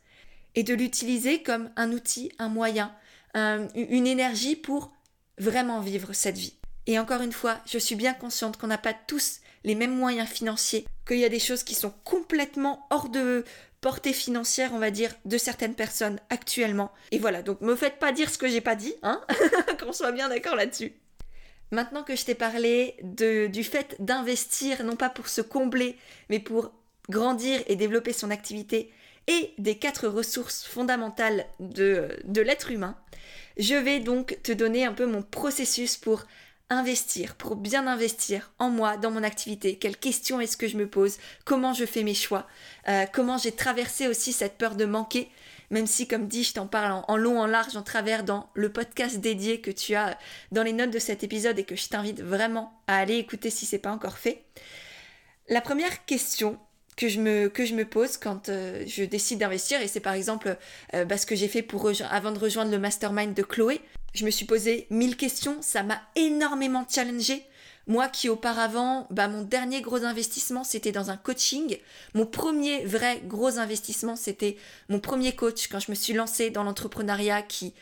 Et 0.55 0.63
de 0.63 0.73
l'utiliser 0.73 1.41
comme 1.41 1.69
un 1.75 1.91
outil, 1.91 2.31
un 2.39 2.49
moyen, 2.49 2.93
une 3.35 4.07
énergie 4.07 4.55
pour 4.55 4.91
vraiment 5.37 5.79
vivre 5.79 6.13
cette 6.13 6.37
vie. 6.37 6.55
Et 6.85 6.99
encore 6.99 7.21
une 7.21 7.31
fois, 7.31 7.57
je 7.65 7.77
suis 7.77 7.95
bien 7.95 8.13
consciente 8.13 8.57
qu'on 8.57 8.67
n'a 8.67 8.77
pas 8.77 8.93
tous 8.93 9.39
les 9.63 9.75
mêmes 9.75 9.95
moyens 9.95 10.29
financiers, 10.29 10.85
qu'il 11.07 11.19
y 11.19 11.25
a 11.25 11.29
des 11.29 11.39
choses 11.39 11.63
qui 11.63 11.75
sont 11.75 11.93
complètement 12.03 12.85
hors 12.89 13.09
de 13.09 13.45
portée 13.81 14.13
financière, 14.13 14.71
on 14.73 14.79
va 14.79 14.91
dire, 14.91 15.13
de 15.25 15.37
certaines 15.37 15.75
personnes 15.75 16.19
actuellement. 16.29 16.91
Et 17.11 17.19
voilà, 17.19 17.41
donc 17.41 17.61
me 17.61 17.75
faites 17.75 17.99
pas 17.99 18.11
dire 18.11 18.29
ce 18.29 18.37
que 18.37 18.47
j'ai 18.47 18.61
pas 18.61 18.75
dit, 18.75 18.93
hein, 19.03 19.21
qu'on 19.79 19.93
soit 19.93 20.11
bien 20.11 20.29
d'accord 20.29 20.55
là-dessus. 20.55 20.93
Maintenant 21.71 22.03
que 22.03 22.15
je 22.15 22.23
t'ai 22.23 22.35
parlé 22.35 22.95
du 23.01 23.63
fait 23.63 23.95
d'investir, 23.99 24.83
non 24.83 24.95
pas 24.95 25.09
pour 25.09 25.27
se 25.27 25.41
combler, 25.41 25.97
mais 26.29 26.39
pour 26.39 26.71
grandir 27.09 27.61
et 27.67 27.75
développer 27.75 28.13
son 28.13 28.29
activité, 28.29 28.91
et 29.27 29.53
des 29.57 29.77
quatre 29.77 30.07
ressources 30.07 30.63
fondamentales 30.63 31.45
de, 31.59 32.19
de 32.25 32.41
l'être 32.41 32.71
humain, 32.71 32.97
je 33.57 33.75
vais 33.75 33.99
donc 33.99 34.37
te 34.43 34.51
donner 34.51 34.85
un 34.85 34.93
peu 34.93 35.05
mon 35.05 35.21
processus 35.21 35.97
pour 35.97 36.25
investir, 36.69 37.35
pour 37.35 37.55
bien 37.55 37.87
investir 37.87 38.51
en 38.57 38.69
moi, 38.69 38.97
dans 38.97 39.11
mon 39.11 39.23
activité, 39.23 39.77
quelles 39.77 39.97
questions 39.97 40.39
est-ce 40.39 40.57
que 40.57 40.67
je 40.67 40.77
me 40.77 40.87
pose, 40.87 41.17
comment 41.45 41.73
je 41.73 41.85
fais 41.85 42.03
mes 42.03 42.13
choix, 42.13 42.47
euh, 42.87 43.05
comment 43.13 43.37
j'ai 43.37 43.51
traversé 43.51 44.07
aussi 44.07 44.33
cette 44.33 44.57
peur 44.57 44.75
de 44.75 44.85
manquer, 44.85 45.29
même 45.69 45.87
si, 45.87 46.07
comme 46.07 46.27
dit, 46.27 46.43
je 46.43 46.53
t'en 46.53 46.67
parle 46.67 47.03
en, 47.07 47.17
long, 47.17 47.39
en 47.39 47.47
large, 47.47 47.75
en 47.75 47.83
travers 47.83 48.23
dans 48.23 48.49
le 48.53 48.71
podcast 48.71 49.17
dédié 49.17 49.61
que 49.61 49.71
tu 49.71 49.95
as 49.95 50.17
dans 50.51 50.63
les 50.63 50.73
notes 50.73 50.91
de 50.91 50.99
cet 50.99 51.23
épisode 51.23 51.57
et 51.57 51.63
que 51.63 51.75
je 51.75 51.87
t'invite 51.87 52.21
vraiment 52.21 52.73
à 52.87 52.97
aller 52.97 53.15
écouter 53.15 53.49
si 53.49 53.65
c'est 53.65 53.79
pas 53.79 53.91
encore 53.91 54.17
fait. 54.17 54.43
La 55.49 55.61
première 55.61 56.05
question 56.05 56.59
que 56.95 57.07
je 57.09 57.19
me, 57.19 57.49
que 57.49 57.65
je 57.65 57.73
me 57.73 57.85
pose 57.85 58.17
quand 58.17 58.49
euh, 58.49 58.83
je 58.87 59.03
décide 59.03 59.39
d'investir, 59.39 59.81
et 59.81 59.87
c'est 59.87 59.99
par 59.99 60.13
exemple 60.13 60.57
euh, 60.93 61.05
bah, 61.05 61.17
ce 61.17 61.25
que 61.25 61.35
j'ai 61.35 61.47
fait 61.47 61.61
pour 61.61 61.89
avant 62.09 62.31
de 62.31 62.39
rejoindre 62.39 62.71
le 62.71 62.79
mastermind 62.79 63.33
de 63.33 63.43
Chloé, 63.43 63.81
je 64.13 64.25
me 64.25 64.31
suis 64.31 64.45
posé 64.45 64.87
mille 64.89 65.17
questions, 65.17 65.57
ça 65.61 65.83
m'a 65.83 66.01
énormément 66.15 66.85
challengé. 66.87 67.43
Moi 67.85 68.07
qui 68.07 68.29
auparavant, 68.29 69.07
bah, 69.09 69.27
mon 69.27 69.41
dernier 69.41 69.81
gros 69.81 70.05
investissement, 70.05 70.63
c'était 70.63 70.93
dans 70.93 71.09
un 71.09 71.17
coaching. 71.17 71.77
Mon 72.13 72.25
premier 72.25 72.85
vrai 72.85 73.21
gros 73.25 73.59
investissement, 73.59 74.15
c'était 74.15 74.55
mon 74.87 74.99
premier 74.99 75.33
coach 75.33 75.67
quand 75.67 75.79
je 75.79 75.91
me 75.91 75.95
suis 75.95 76.13
lancée 76.13 76.49
dans 76.49 76.63
l'entrepreneuriat 76.63 77.41
qui, 77.41 77.73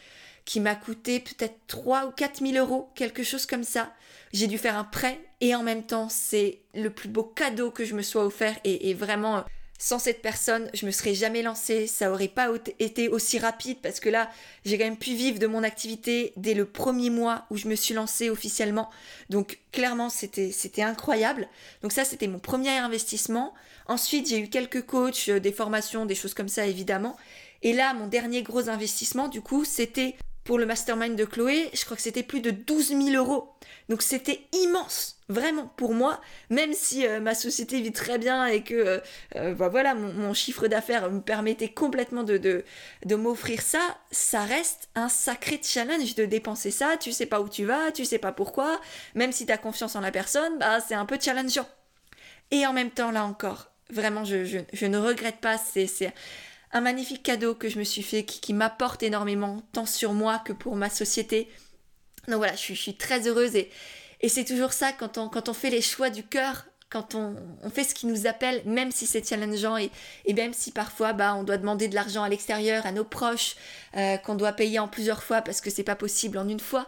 qui 0.46 0.60
m'a 0.60 0.76
coûté 0.76 1.20
peut-être 1.20 1.56
3 1.68 2.08
ou 2.08 2.12
4 2.12 2.46
000 2.46 2.54
euros, 2.54 2.90
quelque 2.96 3.24
chose 3.24 3.46
comme 3.46 3.64
ça. 3.64 3.94
J'ai 4.34 4.48
dû 4.48 4.58
faire 4.58 4.78
un 4.78 4.84
prêt 4.84 5.20
et 5.42 5.56
en 5.56 5.64
même 5.64 5.84
temps, 5.84 6.08
c'est 6.10 6.60
le 6.74 6.90
plus 6.90 7.10
beau 7.10 7.24
cadeau 7.24 7.72
que 7.72 7.86
je 7.86 7.96
me 7.96 8.02
sois 8.02 8.26
offert 8.26 8.56
et, 8.64 8.94
vraiment 8.94 9.44
sans 9.78 9.98
cette 9.98 10.22
personne, 10.22 10.70
je 10.76 10.86
me 10.86 10.92
serais 10.92 11.16
jamais 11.16 11.42
lancée, 11.42 11.88
ça 11.88 12.12
aurait 12.12 12.28
pas 12.28 12.50
été 12.78 13.10
aussi 13.10 13.40
rapide 13.40 13.80
parce 13.82 14.00
que 14.00 14.10
là, 14.10 14.30
j'ai 14.64 14.78
quand 14.78 14.84
même 14.84 14.96
pu 14.96 15.16
vivre 15.16 15.40
de 15.40 15.48
mon 15.48 15.64
activité 15.64 16.34
dès 16.38 16.54
le 16.54 16.66
premier 16.66 17.10
mois 17.10 17.48
où 17.50 17.58
je 17.58 17.68
me 17.68 17.74
suis 17.74 17.96
lancée 17.96 18.30
officiellement. 18.30 18.92
Donc 19.32 19.58
clairement, 19.72 20.10
c'était 20.10 20.52
c'était 20.52 20.84
incroyable. 20.84 21.48
Donc 21.82 21.94
ça, 21.94 22.06
c'était 22.06 22.28
mon 22.28 22.38
premier 22.38 22.78
investissement. 22.78 23.56
Ensuite, 23.88 24.30
j'ai 24.30 24.38
eu 24.38 24.50
quelques 24.50 24.86
coachs, 24.86 25.30
euh, 25.30 25.40
des 25.40 25.52
formations, 25.52 26.06
des 26.06 26.14
choses 26.14 26.36
comme 26.36 26.48
ça 26.48 26.68
évidemment. 26.68 27.18
Et 27.64 27.74
là, 27.74 27.96
mon 27.96 28.06
dernier 28.06 28.44
gros 28.44 28.70
investissement, 28.70 29.30
du 29.30 29.42
coup, 29.42 29.66
c'était 29.66 30.16
pour 30.44 30.58
le 30.58 30.66
mastermind 30.66 31.16
de 31.16 31.26
Chloé, 31.26 31.70
je 31.74 31.86
crois 31.86 31.96
que 31.96 32.04
c'était 32.04 32.24
plus 32.24 32.42
de 32.42 32.52
12 32.52 32.90
000 32.90 33.10
euros. 33.12 33.54
Donc 33.90 34.02
c'était 34.02 34.48
immense, 34.54 35.18
vraiment 35.28 35.68
pour 35.76 35.94
moi, 35.94 36.22
même 36.50 36.74
si 36.74 37.06
euh, 37.06 37.20
ma 37.20 37.36
société 37.36 37.82
vit 37.82 37.92
très 37.92 38.18
bien 38.18 38.46
et 38.46 38.64
que 38.64 38.74
euh, 38.74 39.00
euh, 39.36 39.54
bah 39.54 39.68
voilà, 39.68 39.94
mon, 39.94 40.34
chiffre 40.34 40.68
d'affaires 40.68 41.12
me 41.12 41.22
permettait 41.22 41.70
complètement 41.70 42.24
de, 42.24 42.64
m'offrir 43.06 43.62
ça, 43.62 43.82
ça 44.12 44.44
reste 44.44 44.90
un 44.96 45.10
sacré 45.10 45.60
challenge 45.62 46.16
de 46.16 46.26
dépenser 46.26 46.72
ça. 46.72 46.98
Tu 46.98 47.12
sais 47.12 47.26
pas 47.26 47.42
où 47.42 47.50
tu 47.50 47.66
vas, 47.66 47.92
tu 47.92 48.06
sais 48.06 48.20
pas 48.20 48.32
pourquoi, 48.32 48.80
même 49.14 49.32
si 49.32 49.46
tu 49.46 49.52
as 49.52 49.58
confiance 49.58 49.96
en 49.96 50.02
la 50.02 50.12
personne, 50.12 50.58
bah 50.58 50.80
c'est 50.80 50.96
un 50.96 51.06
peu 51.06 51.18
challengeant. 51.20 51.68
Et 52.52 52.66
en 52.66 52.74
même 52.74 52.92
temps, 52.92 53.12
là 53.12 53.26
encore, 53.26 53.72
vraiment, 53.90 54.24
je 54.24 54.86
ne 54.86 54.98
regrette 54.98 55.38
pas, 55.38 55.58
c'est 55.58 56.14
un 56.74 56.82
magnifique 56.82 57.24
cadeau 57.24 57.56
que 57.56 57.70
je 57.70 57.80
me 57.80 57.84
suis 57.84 58.04
fait 58.04 58.24
qui, 58.24 58.54
m'apporte 58.54 59.04
énormément, 59.04 59.62
tant 59.74 59.86
sur 59.86 60.14
moi 60.14 60.40
que 60.40 60.54
pour 60.54 60.76
ma 60.76 60.90
société. 60.90 61.50
Donc 62.28 62.38
voilà, 62.38 62.56
je 62.56 62.74
suis, 62.74 62.96
très 62.96 63.28
heureuse 63.28 63.56
et, 63.56 63.70
c'est 64.28 64.46
toujours 64.46 64.74
ça 64.74 64.92
quand 64.92 65.18
on, 65.18 65.30
quand 65.30 65.50
on 65.50 65.54
fait 65.54 65.72
les 65.72 65.82
choix 65.82 66.10
du 66.12 66.24
cœur, 66.24 66.66
quand 66.92 67.16
on, 67.16 67.36
fait 67.74 67.84
ce 67.84 67.96
qui 67.96 68.06
nous 68.06 68.28
appelle, 68.28 68.62
même 68.66 68.92
si 68.92 69.08
c'est 69.08 69.28
challengeant 69.28 69.78
et, 69.78 69.90
et, 70.26 70.34
même 70.34 70.54
si 70.54 70.72
parfois 70.72 71.14
bah, 71.14 71.34
on 71.36 71.44
doit 71.44 71.58
demander 71.58 71.88
de 71.88 71.96
l'argent 71.96 72.22
à 72.22 72.30
l'extérieur, 72.30 72.86
à 72.86 72.92
nos 72.92 73.06
proches, 73.06 73.56
euh, 73.98 74.18
qu'on 74.18 74.36
doit 74.36 74.52
payer 74.52 74.78
en 74.78 74.88
plusieurs 74.88 75.24
fois 75.24 75.42
parce 75.42 75.62
que 75.62 75.70
c'est 75.70 75.84
pas 75.84 75.96
possible 75.96 76.38
en 76.38 76.48
une 76.48 76.60
fois. 76.60 76.88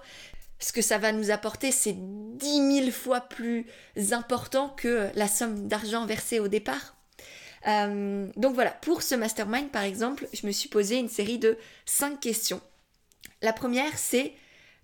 Ce 0.60 0.72
que 0.72 0.82
ça 0.82 0.98
va 0.98 1.12
nous 1.12 1.32
apporter, 1.32 1.72
c'est 1.72 1.96
dix 1.98 2.62
mille 2.62 2.92
fois 2.92 3.22
plus 3.22 3.66
important 4.12 4.70
que 4.70 5.10
la 5.16 5.28
somme 5.28 5.68
d'argent 5.68 6.06
versée 6.06 6.40
au 6.40 6.48
départ. 6.48 6.96
Euh, 7.68 8.28
donc 8.36 8.56
voilà, 8.56 8.72
pour 8.72 9.02
ce 9.02 9.16
mastermind 9.16 9.70
par 9.70 9.84
exemple, 9.84 10.28
je 10.34 10.46
me 10.46 10.52
suis 10.52 10.70
posé 10.70 10.98
une 10.98 11.10
série 11.10 11.40
de 11.40 11.58
5 11.86 12.20
questions. 12.20 12.62
La 13.42 13.54
première, 13.54 13.98
c'est 13.98 14.34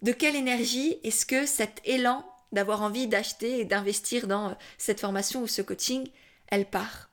de 0.01 0.11
quelle 0.11 0.35
énergie 0.35 0.99
est-ce 1.03 1.25
que 1.25 1.45
cet 1.45 1.81
élan 1.85 2.25
d'avoir 2.51 2.81
envie 2.81 3.07
d'acheter 3.07 3.59
et 3.59 3.65
d'investir 3.65 4.27
dans 4.27 4.57
cette 4.77 4.99
formation 4.99 5.41
ou 5.41 5.47
ce 5.47 5.61
coaching, 5.61 6.07
elle 6.47 6.65
part? 6.65 7.09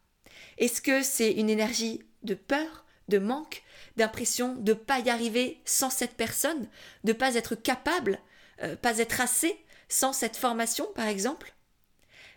Est-ce 0.59 0.81
que 0.81 1.03
c'est 1.03 1.33
une 1.33 1.51
énergie 1.51 2.03
de 2.23 2.35
peur, 2.35 2.85
de 3.09 3.19
manque, 3.19 3.63
d'impression 3.97 4.55
de 4.55 4.73
ne 4.73 4.79
pas 4.79 5.01
y 5.01 5.11
arriver 5.11 5.61
sans 5.65 5.91
cette 5.91 6.15
personne, 6.15 6.69
de 7.05 7.13
ne 7.13 7.19
pas 7.19 7.35
être 7.35 7.55
capable, 7.55 8.21
euh, 8.63 8.77
pas 8.77 8.99
être 8.99 9.21
assez 9.21 9.57
sans 9.89 10.13
cette 10.13 10.37
formation 10.37 10.87
par 10.95 11.07
exemple? 11.07 11.55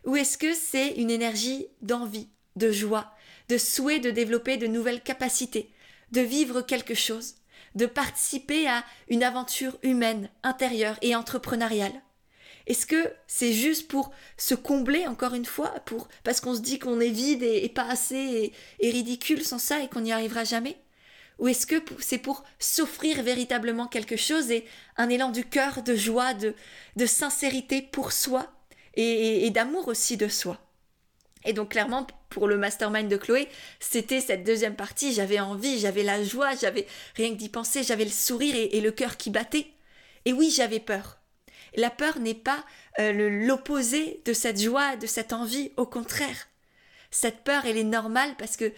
Ou 0.06 0.16
est-ce 0.16 0.38
que 0.38 0.54
c'est 0.54 0.90
une 0.92 1.12
énergie 1.12 1.68
d'envie, 1.82 2.30
de 2.56 2.72
joie, 2.72 3.14
de 3.50 3.58
souhait 3.58 4.00
de 4.00 4.12
développer 4.12 4.58
de 4.58 4.68
nouvelles 4.68 5.02
capacités, 5.02 5.70
de 6.12 6.22
vivre 6.22 6.62
quelque 6.62 6.94
chose, 6.94 7.36
de 7.76 7.86
participer 7.86 8.68
à 8.68 8.84
une 9.10 9.24
aventure 9.24 9.78
humaine, 9.84 10.30
intérieure 10.44 10.98
et 11.02 11.16
entrepreneuriale. 11.16 12.02
Est-ce 12.68 12.86
que 12.86 13.12
c'est 13.26 13.54
juste 13.54 13.88
pour 13.88 14.12
se 14.38 14.54
combler 14.54 15.08
encore 15.08 15.34
une 15.34 15.46
fois, 15.46 15.70
pour 15.86 16.08
parce 16.24 16.40
qu'on 16.40 16.54
se 16.54 16.62
dit 16.62 16.78
qu'on 16.78 17.00
est 17.00 17.10
vide 17.10 17.42
et, 17.42 17.68
pas 17.70 17.86
assez 17.86 18.54
et, 18.80 18.92
ridicule 18.92 19.44
sans 19.44 19.58
ça 19.58 19.82
et 19.82 19.88
qu'on 19.88 20.02
n'y 20.02 20.12
arrivera 20.12 20.44
jamais? 20.44 20.78
Ou 21.40 21.48
est-ce 21.48 21.66
que 21.66 21.82
c'est 22.00 22.18
pour 22.18 22.44
s'offrir 22.60 23.24
véritablement 23.24 23.88
quelque 23.88 24.18
chose 24.18 24.52
et 24.52 24.66
un 24.98 25.10
élan 25.10 25.32
du 25.32 25.46
cœur, 25.46 25.82
de 25.82 25.96
joie, 25.96 26.34
de, 26.34 26.54
de 26.96 27.06
sincérité 27.06 27.82
pour 27.82 28.12
soi 28.12 28.52
et 28.96 29.50
d'amour 29.52 29.88
aussi 29.88 30.18
de 30.18 30.28
soi? 30.28 30.60
Et 31.46 31.54
donc 31.54 31.70
clairement, 31.70 32.06
pour 32.30 32.48
le 32.48 32.58
mastermind 32.58 33.10
de 33.10 33.18
Chloé, 33.18 33.48
c'était 33.80 34.22
cette 34.22 34.44
deuxième 34.44 34.76
partie. 34.76 35.14
J'avais 35.14 35.40
envie, 35.40 35.80
j'avais 35.80 36.04
la 36.04 36.24
joie, 36.24 36.56
j'avais 36.56 36.86
rien 37.16 37.32
que 37.32 37.38
d'y 37.38 37.50
penser, 37.50 37.84
j'avais 37.84 38.04
le 38.04 38.12
sourire 38.12 38.56
et, 38.56 38.82
le 38.82 38.92
cœur 38.92 39.18
qui 39.18 39.30
battait. 39.30 39.68
Et 40.26 40.34
oui, 40.34 40.52
j'avais 40.54 40.80
peur. 40.80 41.20
La 41.76 41.90
peur 41.90 42.20
n'est 42.20 42.34
pas 42.34 42.66
euh, 43.00 43.46
l'opposé 43.46 44.22
de 44.26 44.34
cette 44.34 44.60
joie, 44.60 44.96
de 44.98 45.08
cette 45.08 45.34
envie, 45.34 45.72
au 45.78 45.86
contraire. 45.86 46.48
Cette 47.12 47.44
peur, 47.44 47.66
elle 47.66 47.78
est 47.78 47.84
normale 47.84 48.36
parce 48.38 48.56
que 48.56 48.72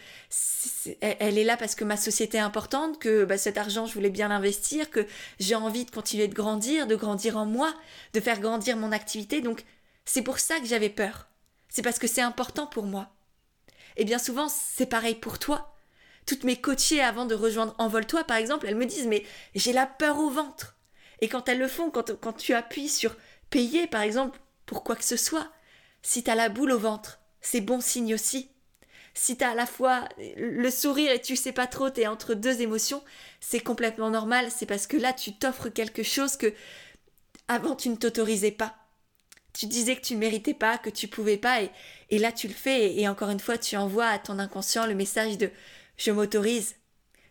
elle 1.02 1.38
est 1.38 1.44
là 1.44 1.58
parce 1.58 1.76
que 1.76 1.84
ma 1.84 1.98
société 1.98 2.38
est 2.38 2.42
importante, 2.42 3.00
que 3.00 3.26
bah, 3.26 3.38
cet 3.38 3.58
argent, 3.58 3.88
je 3.88 3.94
voulais 3.94 4.10
bien 4.10 4.30
l'investir, 4.30 4.90
que 4.90 5.06
j'ai 5.40 5.56
envie 5.56 5.84
de 5.84 5.92
continuer 5.92 6.28
de 6.28 6.34
grandir, 6.34 6.88
de 6.88 6.96
grandir 6.96 7.38
en 7.38 7.46
moi, 7.46 7.74
de 8.14 8.20
faire 8.22 8.40
grandir 8.40 8.78
mon 8.78 8.92
activité. 8.94 9.42
Donc, 9.42 9.66
c'est 10.06 10.22
pour 10.22 10.40
ça 10.40 10.60
que 10.60 10.66
j'avais 10.66 10.90
peur 10.90 11.31
c'est 11.72 11.82
parce 11.82 11.98
que 11.98 12.08
c'est 12.08 12.22
important 12.22 12.68
pour 12.68 12.84
moi. 12.84 13.10
Et 13.96 14.04
bien 14.04 14.20
souvent, 14.20 14.50
c'est 14.50 14.86
pareil 14.86 15.16
pour 15.16 15.40
toi. 15.40 15.74
Toutes 16.28 16.44
mes 16.44 16.60
coachées 16.60 17.02
avant 17.02 17.26
de 17.26 17.34
rejoindre 17.34 17.74
Envole-toi, 17.80 18.26
par 18.26 18.38
exemple, 18.38 18.68
elles 18.68 18.76
me 18.76 18.86
disent 18.86 19.08
Mais 19.08 19.26
j'ai 19.56 19.74
la 19.74 19.88
peur 19.88 20.20
au 20.20 20.30
ventre. 20.30 20.76
Et 21.22 21.30
quand 21.30 21.48
elles 21.48 21.60
le 21.60 21.70
font, 21.70 21.90
quand, 21.90 22.34
tu 22.34 22.54
appuies 22.54 22.90
sur 22.90 23.16
payer, 23.50 23.88
par 23.88 24.02
exemple, 24.02 24.40
pour 24.66 24.84
quoi 24.84 24.96
que 24.96 25.04
ce 25.04 25.18
soit, 25.18 25.50
si 26.02 26.24
tu 26.24 26.30
as 26.30 26.36
la 26.36 26.50
boule 26.50 26.72
au 26.72 26.80
ventre, 26.80 27.20
c'est 27.40 27.62
bon 27.62 27.80
signe 27.80 28.14
aussi. 28.14 28.52
Si 29.14 29.38
tu 29.38 29.44
as 29.44 29.52
à 29.52 29.56
la 29.56 29.66
fois 29.66 30.08
le 30.38 30.70
sourire 30.70 31.12
et 31.12 31.22
tu 31.22 31.36
sais 31.36 31.52
pas 31.54 31.68
trop, 31.68 31.90
tu 31.90 32.02
es 32.02 32.08
entre 32.08 32.34
deux 32.34 32.62
émotions, 32.62 33.04
c'est 33.40 33.60
complètement 33.62 34.10
normal. 34.10 34.50
C'est 34.52 34.66
parce 34.66 34.88
que 34.88 34.98
là, 34.98 35.14
tu 35.14 35.34
t'offres 35.34 35.70
quelque 35.70 36.04
chose 36.04 36.36
que 36.36 36.54
avant 37.48 37.76
tu 37.76 37.90
ne 37.90 37.96
t'autorisais 37.96 38.52
pas 38.52 38.81
tu 39.54 39.66
disais 39.66 39.96
que 39.96 40.02
tu 40.02 40.16
ne 40.16 40.20
méritais 40.20 40.54
pas, 40.54 40.78
que 40.78 40.90
tu 40.90 41.08
pouvais 41.08 41.38
pas, 41.38 41.62
et, 42.10 42.20
là 42.20 42.32
tu 42.32 42.48
le 42.48 42.54
fais, 42.54 42.96
et, 42.96 43.08
encore 43.08 43.30
une 43.30 43.40
fois 43.40 43.58
tu 43.58 43.76
envoies 43.78 44.08
à 44.08 44.20
ton 44.20 44.40
inconscient 44.40 44.86
le 44.86 44.96
message 44.96 45.38
de 45.38 45.52
je 45.98 46.12
m'autorise, 46.12 46.76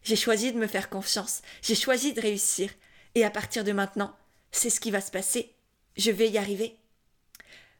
j'ai 0.02 0.16
choisi 0.16 0.52
de 0.52 0.58
me 0.58 0.66
faire 0.66 0.90
confiance, 0.90 1.42
j'ai 1.62 1.74
choisi 1.74 2.12
de 2.12 2.20
réussir, 2.20 2.70
et 3.14 3.24
à 3.24 3.30
partir 3.30 3.64
de 3.64 3.72
maintenant, 3.72 4.14
c'est 4.52 4.70
ce 4.70 4.80
qui 4.80 4.90
va 4.90 5.00
se 5.00 5.10
passer, 5.10 5.54
je 5.96 6.10
vais 6.10 6.28
y 6.28 6.38
arriver. 6.38 6.76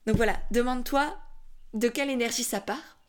Donc 0.06 0.16
voilà, 0.16 0.40
demande-toi 0.50 1.16
de 1.74 1.88
quelle 1.88 2.10
énergie 2.10 2.44
ça 2.44 2.60
part, 2.60 2.99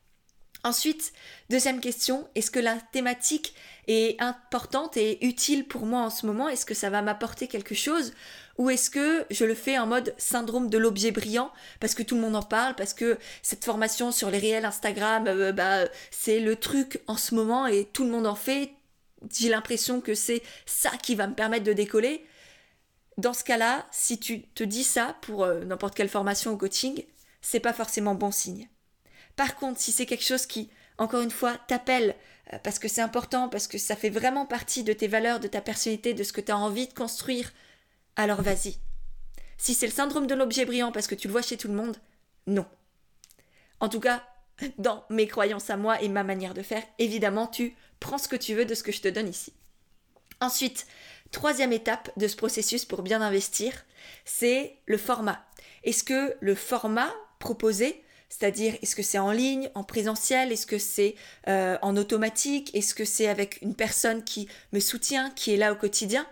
Ensuite, 0.64 1.12
deuxième 1.50 1.80
question, 1.80 2.28
est-ce 2.36 2.52
que 2.52 2.60
la 2.60 2.76
thématique 2.92 3.56
est 3.88 4.22
importante 4.22 4.96
et 4.96 5.26
utile 5.26 5.68
pour 5.68 5.88
moi 5.88 6.02
en 6.02 6.12
ce 6.12 6.28
moment? 6.28 6.50
Est-ce 6.50 6.68
que 6.68 6.76
ça 6.76 6.92
va 6.92 7.02
m'apporter 7.02 7.48
quelque 7.48 7.74
chose? 7.74 8.14
Ou 8.60 8.70
est-ce 8.70 8.92
que 8.92 9.26
je 9.32 9.44
le 9.44 9.56
fais 9.56 9.80
en 9.80 9.88
mode 9.88 10.14
syndrome 10.20 10.70
de 10.70 10.78
l'objet 10.78 11.10
brillant 11.12 11.52
parce 11.80 11.96
que 11.96 12.04
tout 12.04 12.14
le 12.14 12.22
monde 12.22 12.36
en 12.36 12.44
parle, 12.44 12.76
parce 12.76 12.94
que 12.94 13.18
cette 13.42 13.66
formation 13.66 14.12
sur 14.12 14.30
les 14.30 14.38
réels 14.38 14.66
Instagram, 14.66 15.26
euh, 15.28 15.52
bah, 15.52 15.86
c'est 16.12 16.40
le 16.40 16.56
truc 16.56 17.02
en 17.08 17.18
ce 17.18 17.34
moment 17.34 17.66
et 17.66 17.86
tout 17.86 18.04
le 18.04 18.12
monde 18.12 18.28
en 18.28 18.36
fait 18.36 18.72
J'ai 19.34 19.50
l'impression 19.50 20.00
que 20.02 20.14
c'est 20.16 20.44
ça 20.68 20.92
qui 21.02 21.16
va 21.16 21.28
me 21.28 21.34
permettre 21.36 21.64
de 21.64 21.74
décoller. 21.74 22.26
Dans 23.18 23.34
ce 23.34 23.44
cas-là, 23.44 23.88
si 23.92 24.20
tu 24.20 24.44
te 24.44 24.64
dis 24.64 24.84
ça 24.84 25.18
pour 25.22 25.44
euh, 25.44 25.64
n'importe 25.66 25.96
quelle 25.96 26.10
formation 26.10 26.52
ou 26.54 26.58
coaching, 26.58 27.04
c'est 27.42 27.60
pas 27.60 27.74
forcément 27.74 28.16
bon 28.16 28.32
signe. 28.32 28.70
Par 29.36 29.56
contre, 29.56 29.80
si 29.80 29.92
c'est 29.92 30.06
quelque 30.06 30.24
chose 30.24 30.46
qui, 30.46 30.70
encore 30.98 31.22
une 31.22 31.32
fois, 31.32 31.58
t'appelle 31.68 32.16
euh, 32.54 32.58
parce 32.64 32.80
que 32.80 32.88
c'est 32.88 33.02
important, 33.02 33.50
parce 33.50 33.68
que 33.68 33.78
ça 33.78 33.96
fait 33.96 34.10
vraiment 34.10 34.46
partie 34.46 34.84
de 34.84 34.94
tes 34.94 35.08
valeurs, 35.08 35.40
de 35.40 35.48
ta 35.48 35.62
personnalité, 35.62 36.14
de 36.14 36.24
ce 36.24 36.34
que 36.34 36.42
tu 36.42 36.52
as 36.52 36.58
envie 36.58 36.88
de 36.88 36.94
construire, 36.94 37.52
alors 38.16 38.42
vas-y. 38.42 38.78
Si 39.58 39.74
c'est 39.74 39.86
le 39.86 39.94
syndrome 39.94 40.28
de 40.28 40.36
l'objet 40.36 40.66
brillant 40.66 40.92
parce 40.92 41.08
que 41.08 41.16
tu 41.16 41.28
le 41.28 41.32
vois 41.32 41.42
chez 41.42 41.58
tout 41.58 41.68
le 41.68 41.76
monde, 41.76 41.98
non. 42.48 42.66
En 43.80 43.90
tout 43.90 44.00
cas, 44.00 44.24
dans 44.78 45.06
mes 45.10 45.28
croyances 45.28 45.70
à 45.70 45.78
moi 45.78 46.02
et 46.02 46.10
ma 46.10 46.24
manière 46.24 46.54
de 46.54 46.64
faire, 46.64 46.84
évidemment, 47.00 47.48
tu 47.48 47.76
prends 48.00 48.18
ce 48.18 48.28
que 48.28 48.36
tu 48.36 48.56
veux 48.56 48.66
de 48.66 48.76
ce 48.76 48.84
que 48.84 48.92
je 48.92 49.02
te 49.02 49.08
donne 49.08 49.28
ici. 49.28 49.54
Ensuite, 50.40 50.88
troisième 51.32 51.72
étape 51.72 52.12
de 52.18 52.28
ce 52.28 52.36
processus 52.36 52.86
pour 52.86 53.04
bien 53.04 53.22
investir, 53.22 53.86
c'est 54.26 54.78
le 54.88 54.98
format. 54.98 55.46
Est-ce 55.84 56.04
que 56.04 56.36
le 56.40 56.56
format 56.56 57.14
proposé, 57.40 58.04
c'est-à-dire 58.32 58.76
est-ce 58.82 58.96
que 58.96 59.04
c'est 59.04 59.20
en 59.20 59.32
ligne, 59.32 59.70
en 59.76 59.84
présentiel, 59.84 60.54
est-ce 60.54 60.66
que 60.66 60.78
c'est 60.78 61.16
euh, 61.50 61.78
en 61.82 61.98
automatique, 61.98 62.74
est-ce 62.74 62.96
que 62.96 63.04
c'est 63.04 63.28
avec 63.28 63.62
une 63.62 63.76
personne 63.76 64.24
qui 64.24 64.48
me 64.72 64.80
soutient, 64.80 65.32
qui 65.32 65.54
est 65.54 65.58
là 65.58 65.74
au 65.74 65.76
quotidien? 65.76 66.26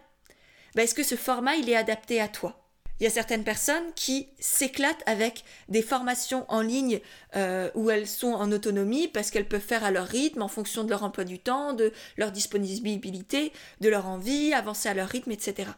Ben, 0.75 0.83
Est-ce 0.83 0.95
que 0.95 1.03
ce 1.03 1.15
format, 1.15 1.55
il 1.55 1.69
est 1.69 1.75
adapté 1.75 2.21
à 2.21 2.29
toi? 2.29 2.65
Il 2.99 3.03
y 3.03 3.07
a 3.07 3.09
certaines 3.09 3.43
personnes 3.43 3.93
qui 3.95 4.29
s'éclatent 4.39 5.03
avec 5.05 5.43
des 5.67 5.81
formations 5.81 6.45
en 6.47 6.61
ligne 6.61 7.01
euh, 7.35 7.69
où 7.75 7.89
elles 7.89 8.07
sont 8.07 8.33
en 8.33 8.51
autonomie 8.53 9.09
parce 9.09 9.29
qu'elles 9.29 9.47
peuvent 9.47 9.59
faire 9.59 9.83
à 9.83 9.91
leur 9.91 10.07
rythme 10.07 10.41
en 10.41 10.47
fonction 10.47 10.85
de 10.85 10.89
leur 10.89 11.03
emploi 11.03 11.25
du 11.25 11.39
temps, 11.39 11.73
de 11.73 11.91
leur 12.15 12.31
disponibilité, 12.31 13.51
de 13.81 13.89
leur 13.89 14.07
envie, 14.07 14.53
avancer 14.53 14.87
à 14.87 14.93
leur 14.93 15.09
rythme, 15.09 15.31
etc. 15.31 15.69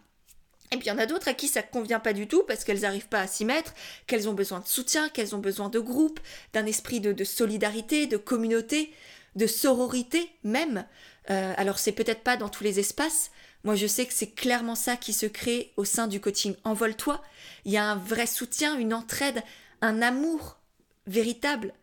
Et 0.71 0.77
puis 0.77 0.87
il 0.87 0.89
y 0.89 0.91
en 0.91 0.97
a 0.97 1.05
d'autres 1.05 1.27
à 1.27 1.33
qui 1.33 1.47
ça 1.47 1.61
ne 1.61 1.67
convient 1.67 1.99
pas 1.99 2.13
du 2.13 2.27
tout 2.27 2.43
parce 2.47 2.63
qu'elles 2.63 2.81
n'arrivent 2.81 3.09
pas 3.09 3.19
à 3.19 3.27
s'y 3.27 3.43
mettre, 3.43 3.73
qu'elles 4.07 4.29
ont 4.29 4.33
besoin 4.33 4.59
de 4.59 4.67
soutien, 4.67 5.09
qu'elles 5.09 5.35
ont 5.35 5.39
besoin 5.39 5.69
de 5.69 5.79
groupe, 5.79 6.19
d'un 6.53 6.65
esprit 6.65 7.01
de, 7.01 7.23
solidarité, 7.23 8.07
de 8.07 8.17
communauté, 8.17 8.93
de 9.35 9.47
sororité 9.47 10.29
même. 10.43 10.85
Euh, 11.29 11.53
alors 11.57 11.77
c'est 11.77 11.91
peut-être 11.91 12.21
pas 12.21 12.37
dans 12.37 12.49
tous 12.49 12.63
les 12.63 12.79
espaces, 12.79 13.31
moi, 13.63 13.75
je 13.75 13.85
sais 13.85 14.05
que 14.05 14.13
c'est 14.13 14.31
clairement 14.31 14.75
ça 14.75 14.97
qui 14.97 15.13
se 15.13 15.27
crée 15.27 15.71
au 15.77 15.85
sein 15.85 16.07
du 16.07 16.19
coaching 16.19 16.55
Envole-toi. 16.63 17.21
Il 17.65 17.71
y 17.71 17.77
a 17.77 17.85
un 17.85 17.95
vrai 17.95 18.25
soutien, 18.25 18.77
une 18.77 18.93
entraide, 18.93 19.43
un 19.81 20.01
amour 20.01 20.57
véritable, 21.05 21.73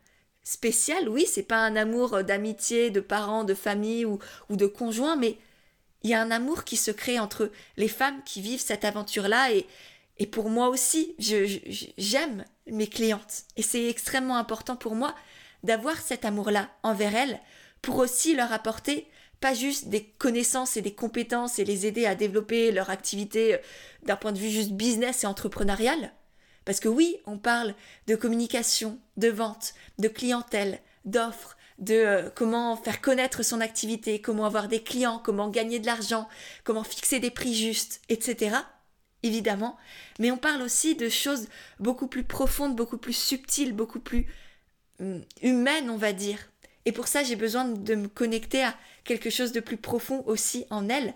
spécial. 0.42 1.08
Oui, 1.08 1.24
c'est 1.30 1.44
pas 1.44 1.58
un 1.58 1.76
amour 1.76 2.24
d'amitié, 2.24 2.90
de 2.90 3.00
parents, 3.00 3.44
de 3.44 3.54
famille 3.54 4.04
ou, 4.04 4.18
de 4.50 4.66
conjoint, 4.66 5.14
mais 5.14 5.36
il 6.02 6.10
y 6.10 6.14
a 6.14 6.22
un 6.22 6.30
amour 6.30 6.64
qui 6.64 6.76
se 6.76 6.90
crée 6.90 7.18
entre 7.18 7.50
les 7.76 7.88
femmes 7.88 8.22
qui 8.24 8.40
vivent 8.40 8.60
cette 8.60 8.84
aventure-là 8.84 9.52
et, 9.52 9.66
et 10.18 10.26
pour 10.26 10.50
moi 10.50 10.68
aussi, 10.68 11.14
j'aime 11.18 12.44
mes 12.66 12.86
clientes. 12.86 13.44
Et 13.56 13.62
c'est 13.62 13.88
extrêmement 13.88 14.36
important 14.36 14.76
pour 14.76 14.94
moi 14.94 15.14
d'avoir 15.62 16.00
cet 16.00 16.24
amour-là 16.24 16.70
envers 16.82 17.14
elles 17.14 17.40
pour 17.82 17.96
aussi 17.96 18.34
leur 18.34 18.52
apporter 18.52 19.08
pas 19.40 19.54
juste 19.54 19.88
des 19.88 20.04
connaissances 20.04 20.76
et 20.76 20.82
des 20.82 20.94
compétences 20.94 21.58
et 21.58 21.64
les 21.64 21.86
aider 21.86 22.06
à 22.06 22.14
développer 22.14 22.72
leur 22.72 22.90
activité 22.90 23.54
euh, 23.54 23.58
d'un 24.02 24.16
point 24.16 24.32
de 24.32 24.38
vue 24.38 24.50
juste 24.50 24.72
business 24.72 25.24
et 25.24 25.26
entrepreneurial. 25.26 26.12
Parce 26.64 26.80
que 26.80 26.88
oui, 26.88 27.16
on 27.24 27.38
parle 27.38 27.74
de 28.08 28.16
communication, 28.16 28.98
de 29.16 29.28
vente, 29.28 29.74
de 29.98 30.08
clientèle, 30.08 30.80
d'offres, 31.04 31.56
de 31.78 31.94
euh, 31.94 32.30
comment 32.34 32.76
faire 32.76 33.00
connaître 33.00 33.42
son 33.42 33.60
activité, 33.60 34.20
comment 34.20 34.44
avoir 34.44 34.68
des 34.68 34.82
clients, 34.82 35.20
comment 35.24 35.48
gagner 35.48 35.78
de 35.78 35.86
l'argent, 35.86 36.28
comment 36.64 36.84
fixer 36.84 37.20
des 37.20 37.30
prix 37.30 37.54
justes, 37.54 38.00
etc. 38.08 38.56
Évidemment. 39.22 39.76
Mais 40.18 40.30
on 40.30 40.36
parle 40.36 40.62
aussi 40.62 40.94
de 40.94 41.08
choses 41.08 41.48
beaucoup 41.80 42.06
plus 42.06 42.24
profondes, 42.24 42.76
beaucoup 42.76 42.98
plus 42.98 43.16
subtiles, 43.16 43.72
beaucoup 43.72 44.00
plus 44.00 44.26
hum, 45.00 45.22
humaines, 45.42 45.90
on 45.90 45.96
va 45.96 46.12
dire. 46.12 46.38
Et 46.84 46.92
pour 46.92 47.08
ça, 47.08 47.22
j'ai 47.22 47.36
besoin 47.36 47.64
de 47.64 47.94
me 47.94 48.08
connecter 48.08 48.62
à 48.64 48.74
quelque 49.04 49.30
chose 49.30 49.52
de 49.52 49.60
plus 49.60 49.76
profond 49.76 50.22
aussi 50.26 50.66
en 50.70 50.88
elle. 50.88 51.14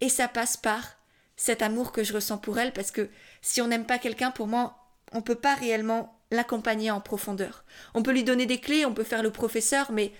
Et 0.00 0.08
ça 0.08 0.28
passe 0.28 0.56
par 0.56 0.96
cet 1.36 1.62
amour 1.62 1.92
que 1.92 2.04
je 2.04 2.12
ressens 2.12 2.38
pour 2.38 2.58
elle, 2.58 2.72
parce 2.72 2.90
que 2.90 3.08
si 3.42 3.60
on 3.60 3.68
n'aime 3.68 3.86
pas 3.86 3.98
quelqu'un, 3.98 4.30
pour 4.30 4.46
moi, 4.46 4.76
on 5.12 5.18
ne 5.18 5.22
peut 5.22 5.34
pas 5.34 5.54
réellement 5.54 6.13
l'accompagner 6.30 6.90
en 6.90 7.00
profondeur. 7.00 7.64
On 7.94 8.02
peut 8.02 8.12
lui 8.12 8.24
donner 8.24 8.46
des 8.46 8.60
clés, 8.60 8.86
on 8.86 8.94
peut 8.94 9.04
faire 9.04 9.22
le 9.22 9.30
professeur, 9.30 9.92
mais 9.92 10.12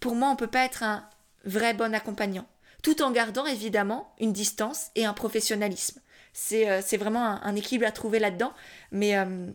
pour 0.00 0.14
moi, 0.14 0.28
on 0.30 0.36
peut 0.36 0.46
pas 0.46 0.64
être 0.64 0.82
un 0.82 1.08
vrai 1.44 1.74
bon 1.74 1.94
accompagnant, 1.94 2.46
tout 2.82 3.02
en 3.02 3.10
gardant 3.10 3.46
évidemment 3.46 4.14
une 4.20 4.32
distance 4.32 4.90
et 4.94 5.04
un 5.04 5.12
professionnalisme. 5.12 6.00
C'est 6.32 6.68
euh, 6.70 6.98
vraiment 6.98 7.24
un, 7.24 7.56
équilibre 7.56 7.86
à 7.86 7.92
trouver 7.92 8.18
là-dedans, 8.18 8.52
mais 8.90 9.16
euh, 9.16 9.50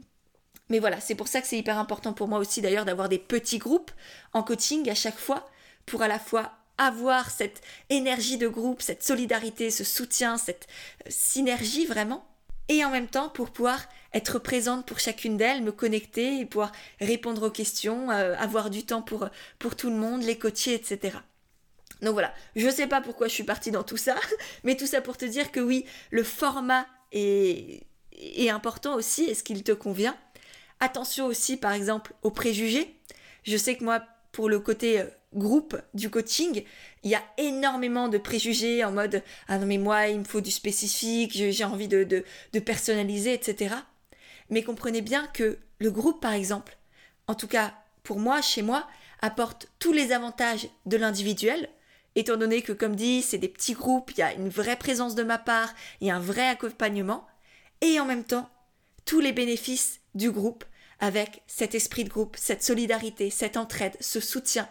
mais 0.70 0.80
voilà, 0.80 1.02
c'est 1.02 1.16
pour 1.16 1.28
ça 1.28 1.42
que 1.42 1.48
c'est 1.48 1.58
hyper 1.58 1.78
important 1.78 2.14
pour 2.14 2.30
moi 2.30 2.40
aussi 2.40 2.62
d'ailleurs 2.62 2.86
d'avoir 2.86 3.10
des 3.10 3.20
petits 3.20 3.58
groupes 3.58 3.92
en 4.32 4.42
coaching 4.42 4.90
à 4.90 4.96
chaque 4.96 5.20
fois 5.20 5.50
pour 5.86 6.02
à 6.02 6.08
la 6.08 6.18
fois 6.18 6.54
avoir 6.78 7.30
cette 7.30 7.62
énergie 7.90 8.38
de 8.38 8.48
groupe, 8.48 8.82
cette 8.82 9.04
solidarité, 9.04 9.70
ce 9.70 9.84
soutien, 9.84 10.38
cette 10.38 10.68
euh, 11.06 11.10
synergie 11.12 11.86
vraiment, 11.86 12.26
et 12.70 12.86
en 12.86 12.90
même 12.90 13.08
temps 13.08 13.30
pour 13.30 13.52
pouvoir 13.52 13.86
être 14.14 14.40
présente 14.40 14.86
pour 14.86 15.00
chacune 15.00 15.38
d'elles, 15.38 15.62
me 15.62 15.72
connecter 15.72 16.40
et 16.40 16.46
pouvoir 16.46 16.72
répondre 17.00 17.48
aux 17.48 17.52
questions, 17.52 18.12
euh, 18.12 18.36
avoir 18.38 18.70
du 18.70 18.86
temps 18.86 19.02
pour, 19.02 19.30
pour 19.60 19.76
tout 19.76 19.90
le 19.90 19.96
monde, 19.96 20.24
les 20.24 20.38
coacher, 20.38 20.74
etc. 20.74 21.18
Donc 22.02 22.14
voilà, 22.14 22.34
je 22.56 22.66
ne 22.66 22.72
sais 22.72 22.88
pas 22.88 23.02
pourquoi 23.02 23.28
je 23.28 23.34
suis 23.34 23.44
partie 23.44 23.72
dans 23.72 23.84
tout 23.84 23.98
ça, 23.98 24.16
mais 24.64 24.76
tout 24.76 24.88
ça 24.88 25.02
pour 25.02 25.18
te 25.18 25.26
dire 25.26 25.52
que 25.52 25.60
oui, 25.60 25.86
le 26.10 26.24
format 26.24 26.86
est, 27.12 27.84
est 28.14 28.50
important 28.50 28.96
aussi, 28.96 29.24
est-ce 29.26 29.44
qu'il 29.44 29.64
te 29.64 29.72
convient 29.72 30.18
Attention 30.80 31.28
aussi, 31.28 31.58
par 31.58 31.74
exemple, 31.74 32.14
aux 32.24 32.32
préjugés. 32.32 32.96
Je 33.44 33.56
sais 33.56 33.76
que 33.76 33.84
moi, 33.84 34.02
pour 34.32 34.50
le 34.50 34.60
côté 34.60 35.00
euh, 35.00 35.06
groupe 35.34 35.80
du 35.94 36.10
coaching, 36.10 36.64
il 37.04 37.12
y 37.12 37.16
a 37.16 37.24
énormément 37.38 38.08
de 38.08 38.18
préjugés 38.18 38.84
en 38.84 38.92
mode 38.92 39.24
Ah 39.48 39.58
non, 39.58 39.66
mais 39.66 39.78
moi, 39.78 40.08
il 40.08 40.20
me 40.20 40.24
faut 40.24 40.42
du 40.42 40.52
spécifique, 40.52 41.34
j'ai 41.34 41.64
envie 41.64 41.88
de, 41.88 42.04
de, 42.04 42.60
personnaliser, 42.60 43.34
etc. 43.34 43.76
Mais 44.52 44.64
comprenez 44.64 45.02
bien 45.02 45.26
que 45.28 45.58
le 45.80 45.90
groupe, 45.90 46.22
par 46.22 46.34
exemple, 46.34 46.78
en 47.28 47.34
tout 47.34 47.48
cas 47.48 47.74
pour 48.04 48.20
moi, 48.20 48.42
chez 48.42 48.62
moi, 48.62 48.88
apporte 49.22 49.68
tous 49.80 49.94
les 49.94 50.12
avantages 50.12 50.68
de 50.86 50.98
l'individuel, 50.98 51.70
étant 52.16 52.38
donné 52.38 52.62
que, 52.62 52.74
comme 52.74 52.96
dit, 52.96 53.22
c'est 53.22 53.38
des 53.38 53.48
petits 53.48 53.74
groupes, 53.74 54.12
il 54.12 54.20
y 54.20 54.24
a 54.24 54.34
une 54.34 54.50
vraie 54.50 54.76
présence 54.76 55.16
de 55.16 55.24
ma 55.24 55.38
part, 55.38 55.74
il 56.02 56.08
y 56.08 56.12
a 56.12 56.16
un 56.16 56.20
vrai 56.20 56.48
accompagnement, 56.48 57.26
et 57.82 58.00
en 58.00 58.06
même 58.06 58.24
temps, 58.24 58.50
tous 59.06 59.20
les 59.20 59.32
bénéfices 59.32 60.00
du 60.16 60.32
groupe 60.32 60.66
avec 61.00 61.42
cet 61.48 61.74
esprit 61.74 62.04
de 62.04 62.10
groupe, 62.10 62.36
cette 62.38 62.64
solidarité, 62.64 63.30
cette 63.30 63.58
entraide, 63.58 63.98
ce 64.00 64.20
soutien, 64.20 64.68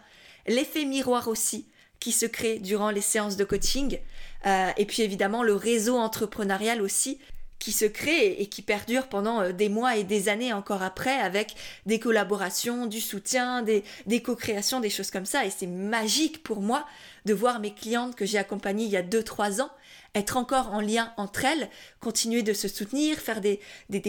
l'effet 0.47 0.85
miroir 0.85 1.29
aussi 1.29 1.67
qui 1.99 2.13
se 2.13 2.27
crée 2.27 2.59
durant 2.59 2.91
les 2.91 3.01
séances 3.01 3.37
de 3.37 3.45
coaching, 3.45 3.99
euh, 4.47 4.71
et 4.77 4.87
puis 4.87 5.03
évidemment 5.03 5.43
le 5.43 5.55
réseau 5.55 5.99
entrepreneurial 5.99 6.81
aussi 6.81 7.19
qui 7.61 7.71
se 7.71 7.85
crée 7.85 8.33
et 8.41 8.49
qui 8.49 8.63
perdure 8.63 9.07
pendant 9.07 9.43
euh, 9.43 9.53
des 9.53 9.69
mois 9.69 9.97
et 9.97 10.03
des 10.03 10.29
années 10.29 10.53
encore 10.53 10.83
après 10.83 11.21
avec 11.21 11.55
des 11.87 12.01
collaborations, 12.01 12.87
du 12.87 13.01
soutien, 13.01 13.63
des, 13.63 13.85
co-créations, 14.23 14.81
des 14.81 14.91
choses 14.91 15.13
comme 15.13 15.27
ça. 15.27 15.45
Et 15.45 15.51
c'est 15.51 15.69
magique 15.69 16.43
pour 16.43 16.61
moi 16.61 16.85
de 17.27 17.35
voir 17.35 17.61
mes 17.61 17.73
clientes 17.73 18.17
que 18.17 18.25
j'ai 18.25 18.39
accompagnées 18.39 18.85
il 18.85 18.91
y 18.91 18.97
a 18.97 19.03
2-3 19.03 19.61
ans 19.61 19.71
être 20.15 20.37
encore 20.37 20.73
en 20.73 20.81
lien 20.81 21.13
entre 21.17 21.45
elles, 21.45 21.71
continuer 22.01 22.43
de 22.43 22.53
se 22.53 22.67
soutenir, 22.67 23.19
faire 23.19 23.41
des, 23.41 23.61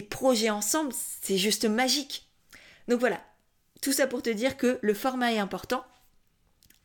projets 0.10 0.50
ensemble, 0.50 0.92
c'est 1.22 1.38
juste 1.38 1.66
magique. 1.66 2.28
Donc 2.88 3.00
voilà, 3.00 3.22
tout 3.84 3.92
ça 3.92 4.08
pour 4.08 4.24
te 4.24 4.30
dire 4.32 4.58
que 4.58 4.80
le 4.82 4.94
format 4.96 5.34
est 5.34 5.38
important. 5.38 5.84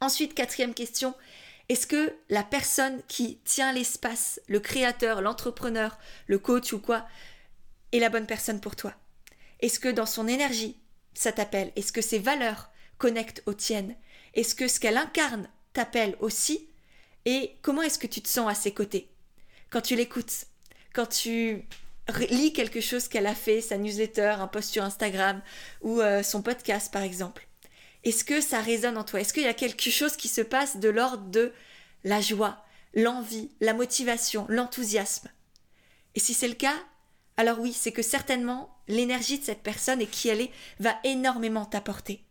Ensuite, 0.01 0.35
quatrième 0.35 0.75
question, 0.75 1.15
est-ce 1.69 1.87
que 1.87 2.15
la 2.29 2.45
personne 2.45 3.03
qui 3.09 3.39
tient 3.45 3.73
l'espace, 3.73 4.41
le 4.49 4.61
créateur, 4.61 5.21
l'entrepreneur, 5.21 5.99
le 6.27 6.39
coach 6.39 6.73
ou 6.73 6.79
quoi, 6.79 7.07
est 7.93 7.99
la 7.99 8.09
bonne 8.09 8.27
personne 8.27 8.61
pour 8.61 8.77
toi? 8.77 8.95
Est-ce 9.61 9.81
que 9.81 9.89
dans 9.89 10.07
son 10.07 10.29
énergie, 10.29 10.79
ça 11.15 11.33
t'appelle? 11.33 11.73
Est-ce 11.77 11.93
que 11.93 12.03
ses 12.03 12.19
valeurs 12.19 12.71
connectent 12.99 13.43
aux 13.47 13.55
tiennes? 13.55 13.97
Est-ce 14.35 14.55
que 14.55 14.69
ce 14.69 14.79
qu'elle 14.79 14.97
incarne 14.97 15.49
t'appelle 15.73 16.17
aussi? 16.21 16.69
Et 17.25 17.57
comment 17.63 17.83
est-ce 17.83 17.99
que 17.99 18.07
tu 18.07 18.23
te 18.23 18.29
sens 18.29 18.51
à 18.51 18.55
ses 18.55 18.73
côtés? 18.73 19.11
Quand 19.71 19.81
tu 19.81 19.97
l'écoutes, 19.97 20.47
quand 20.93 21.07
tu 21.07 21.65
lis 22.31 22.53
quelque 22.53 22.81
chose 22.81 23.09
qu'elle 23.09 23.27
a 23.27 23.35
fait, 23.35 23.61
sa 23.61 23.77
newsletter, 23.77 24.37
un 24.39 24.47
post 24.47 24.71
sur 24.71 24.85
Instagram 24.85 25.43
ou 25.81 26.01
euh, 26.01 26.23
son 26.23 26.43
podcast 26.43 26.93
par 26.93 27.03
exemple. 27.03 27.46
Est-ce 28.07 28.23
que 28.23 28.41
ça 28.41 28.61
résonne 28.61 28.97
en 28.97 29.03
toi? 29.03 29.21
Est-ce 29.21 29.33
qu'il 29.33 29.43
y 29.43 29.49
a 29.49 29.53
quelque 29.53 29.91
chose 29.91 30.17
qui 30.17 30.29
se 30.29 30.41
passe 30.41 30.77
de 30.77 30.89
l'ordre 30.89 31.29
de 31.29 31.53
la 32.05 32.21
joie, 32.21 32.65
l'envie, 32.95 33.51
la 33.61 33.75
motivation, 33.75 34.47
l'enthousiasme? 34.49 35.29
Et 36.15 36.21
si 36.21 36.33
c'est 36.33 36.47
le 36.47 36.55
cas, 36.55 36.77
alors 37.37 37.59
oui, 37.59 37.73
c'est 37.73 37.91
que 37.91 38.03
certainement 38.03 38.79
l'énergie 38.87 39.41
de 39.41 39.45
cette 39.45 39.65
personne 39.65 40.01
et 40.01 40.07
qui 40.07 40.29
elle 40.29 40.41
est 40.41 40.53
va 40.79 40.95
énormément 41.03 41.65
t'apporter. 41.65 42.23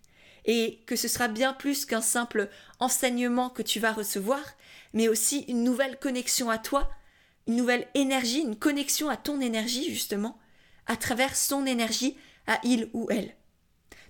Et 0.46 0.80
que 0.86 0.96
ce 0.96 1.10
sera 1.10 1.28
bien 1.28 1.52
plus 1.52 1.84
qu'un 1.84 2.02
simple 2.02 2.50
enseignement 2.80 3.50
que 3.50 3.62
tu 3.62 3.82
vas 3.82 3.92
recevoir, 3.92 4.42
mais 4.94 5.10
aussi 5.10 5.40
une 5.50 5.66
nouvelle 5.66 6.00
connexion 6.00 6.50
à 6.50 6.58
toi, 6.58 6.90
une 7.48 7.58
nouvelle 7.58 7.86
énergie, 7.96 8.40
une 8.40 8.56
connexion 8.56 9.10
à 9.10 9.18
ton 9.18 9.42
énergie 9.42 9.92
justement, 9.92 10.40
à 10.88 10.96
travers 10.96 11.36
son 11.36 11.66
énergie 11.66 12.16
à 12.48 12.62
il 12.64 12.90
ou 12.94 13.08
elle. 13.12 13.36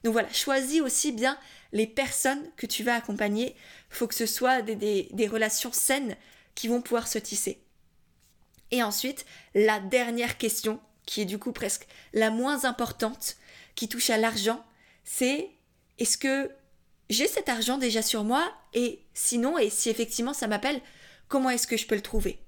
Donc 0.05 0.13
voilà, 0.13 0.31
choisis 0.31 0.81
aussi 0.81 1.11
bien 1.11 1.35
les 1.73 1.87
personnes 1.87 2.47
que 2.57 2.67
tu 2.67 2.83
vas 2.83 2.93
accompagner. 2.93 3.55
Il 3.89 3.95
faut 3.95 4.05
que 4.05 4.13
ce 4.13 4.27
soit 4.27 4.61
des, 4.61 5.27
relations 5.27 5.71
saines 5.71 6.15
qui 6.53 6.67
vont 6.67 6.79
pouvoir 6.79 7.07
se 7.07 7.17
tisser. 7.17 7.59
Et 8.69 8.83
ensuite, 8.83 9.25
la 9.55 9.79
dernière 9.79 10.37
question, 10.37 10.79
qui 11.07 11.21
est 11.21 11.25
du 11.25 11.39
coup 11.39 11.51
presque 11.51 11.87
la 12.13 12.29
moins 12.29 12.65
importante, 12.65 13.37
qui 13.73 13.89
touche 13.89 14.11
à 14.11 14.17
l'argent, 14.19 14.63
c'est 15.03 15.49
est-ce 15.97 16.19
que 16.19 16.51
j'ai 17.09 17.27
cet 17.27 17.49
argent 17.49 17.79
déjà 17.79 18.03
sur 18.03 18.23
moi? 18.23 18.47
Et 18.75 19.01
sinon, 19.15 19.57
et 19.57 19.71
si 19.71 19.89
effectivement 19.89 20.33
ça 20.33 20.45
m'appelle, 20.45 20.81
comment 21.29 21.49
est-ce 21.49 21.65
que 21.65 21.77
je 21.77 21.87
peux 21.87 21.95
le 21.95 22.01
trouver? 22.01 22.39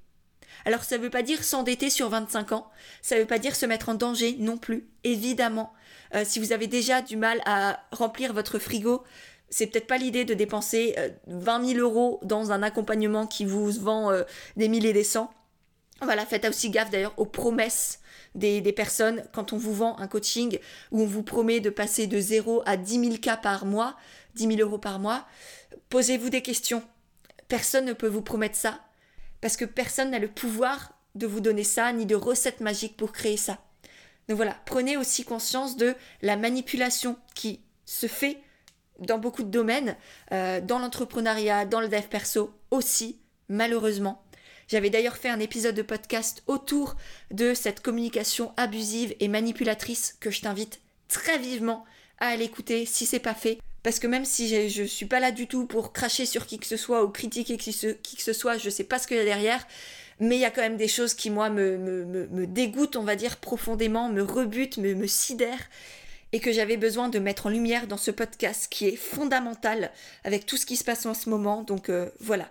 Alors 0.63 0.83
ça 0.83 0.99
ne 0.99 1.03
veut 1.03 1.09
pas 1.09 1.23
dire 1.23 1.43
s'endetter 1.43 1.89
sur 1.89 2.09
25 2.09 2.51
ans, 2.51 2.69
ça 3.01 3.15
ne 3.15 3.21
veut 3.21 3.27
pas 3.27 3.39
dire 3.39 3.55
se 3.55 3.65
mettre 3.65 3.89
en 3.89 3.95
danger 3.95 4.35
non 4.37 4.59
plus, 4.59 4.87
évidemment. 5.03 5.73
Euh, 6.15 6.23
si 6.25 6.39
vous 6.39 6.51
avez 6.51 6.67
déjà 6.67 7.01
du 7.01 7.17
mal 7.17 7.41
à 7.45 7.79
remplir 7.91 8.33
votre 8.33 8.59
frigo, 8.59 9.03
c'est 9.49 9.67
peut-être 9.67 9.87
pas 9.87 9.97
l'idée 9.97 10.25
de 10.25 10.33
dépenser 10.33 10.95
20 11.27 11.63
euh, 11.63 11.65
000 11.65 11.79
euros 11.79 12.19
dans 12.23 12.51
un 12.51 12.63
accompagnement 12.63 13.27
qui 13.27 13.45
vous 13.45 13.71
vend 13.71 14.11
euh, 14.11 14.23
des 14.55 14.67
milliers 14.67 14.89
et 14.89 14.93
des 14.93 15.03
cents. 15.03 15.31
Voilà, 16.01 16.25
faites 16.25 16.45
aussi 16.45 16.69
gaffe 16.69 16.91
d'ailleurs 16.91 17.13
aux 17.17 17.25
promesses 17.25 17.99
des, 18.35 18.61
des, 18.61 18.73
personnes 18.73 19.23
quand 19.33 19.51
on 19.51 19.57
vous 19.57 19.73
vend 19.73 19.97
un 19.97 20.07
coaching 20.07 20.59
où 20.91 21.01
on 21.01 21.05
vous 21.07 21.23
promet 21.23 21.59
de 21.59 21.71
passer 21.71 22.05
de 22.05 22.19
0 22.19 22.61
à 22.65 22.77
10 22.77 22.99
000 22.99 23.17
cas 23.17 23.37
par 23.37 23.65
mois, 23.65 23.95
10 24.35 24.57
000 24.57 24.59
euros 24.59 24.77
par 24.77 24.99
mois. 24.99 25.25
Posez-vous 25.89 26.29
des 26.29 26.41
questions. 26.41 26.83
Personne 27.47 27.85
ne 27.85 27.93
peut 27.93 28.07
vous 28.07 28.21
promettre 28.21 28.55
ça 28.55 28.79
parce 29.41 29.57
que 29.57 29.65
personne 29.65 30.11
n'a 30.11 30.19
le 30.19 30.27
pouvoir 30.27 30.93
de 31.15 31.27
vous 31.27 31.39
donner 31.39 31.63
ça, 31.63 31.91
ni 31.93 32.05
de 32.05 32.15
recette 32.15 32.61
magique 32.61 32.97
pour 32.97 33.11
créer 33.11 33.37
ça. 33.37 33.57
Donc 34.27 34.37
voilà, 34.37 34.57
prenez 34.65 34.97
aussi 34.97 35.23
conscience 35.23 35.77
de 35.77 35.95
la 36.21 36.35
manipulation 36.35 37.17
qui 37.33 37.61
se 37.85 38.07
fait 38.07 38.41
dans 38.99 39.19
beaucoup 39.19 39.43
de 39.43 39.49
domaines, 39.49 39.95
euh, 40.31 40.59
dans 40.59 40.79
l'entrepreneuriat, 40.79 41.65
dans 41.65 41.79
le 41.79 41.87
dev 41.87 42.03
perso 42.09 42.51
aussi, 42.71 43.19
malheureusement. 43.47 44.23
J'avais 44.67 44.89
d'ailleurs 44.89 45.15
fait 45.15 45.29
un 45.29 45.39
épisode 45.39 45.75
de 45.75 45.81
podcast 45.81 46.43
autour 46.47 46.97
de 47.31 47.53
cette 47.53 47.81
communication 47.81 48.53
abusive 48.57 49.15
et 49.19 49.29
manipulatrice 49.29 50.17
que 50.19 50.29
je 50.29 50.41
t'invite 50.41 50.81
très 51.07 51.37
vivement 51.37 51.85
à 52.19 52.27
aller 52.27 52.45
écouter 52.45 52.85
si 52.85 53.05
c'est 53.05 53.19
pas 53.19 53.33
fait 53.33 53.59
parce 53.87 53.99
que 53.99 54.07
même 54.07 54.25
si 54.25 54.69
je, 54.69 54.81
ne 54.81 54.87
suis 54.87 55.05
pas 55.05 55.21
là 55.21 55.31
du 55.31 55.47
tout 55.47 55.65
pour 55.65 55.93
cracher 55.93 56.25
sur 56.25 56.45
qui 56.45 56.59
que 56.59 56.65
ce 56.65 56.75
soit 56.75 57.05
ou 57.05 57.09
critiquer 57.09 57.55
qui, 57.55 57.71
que 57.73 58.21
ce 58.21 58.33
soit, 58.33 58.57
je 58.57 58.69
sais 58.69 58.83
pas 58.83 58.99
ce 58.99 59.07
qu'il 59.07 59.15
y 59.15 59.19
a 59.21 59.23
derrière, 59.23 59.65
mais 60.19 60.35
il 60.35 60.41
y 60.41 60.45
a 60.45 60.51
quand 60.51 60.61
même 60.61 60.77
des 60.77 60.87
choses 60.87 61.13
qui 61.13 61.29
moi 61.29 61.49
me, 61.49 61.77
me, 61.77 62.47
dégoûtent, 62.47 62.95
on 62.95 63.03
va 63.03 63.15
dire 63.15 63.37
profondément, 63.37 64.09
me 64.09 64.21
rebutent, 64.21 64.77
me, 64.77 64.93
me 64.95 65.07
sidèrent 65.07 65.69
et 66.33 66.39
que 66.39 66.51
j'avais 66.51 66.77
besoin 66.77 67.09
de 67.09 67.19
mettre 67.19 67.45
en 67.45 67.49
lumière 67.49 67.87
dans 67.87 67.97
ce 67.97 68.11
podcast 68.11 68.67
qui 68.69 68.87
est 68.87 68.95
fondamental 68.95 69.91
avec 70.23 70.45
tout 70.45 70.57
ce 70.57 70.65
qui 70.65 70.75
se 70.75 70.83
passe 70.83 71.05
en 71.05 71.13
ce 71.13 71.29
moment. 71.29 71.63
Donc 71.63 71.89
euh, 71.89 72.09
voilà. 72.19 72.49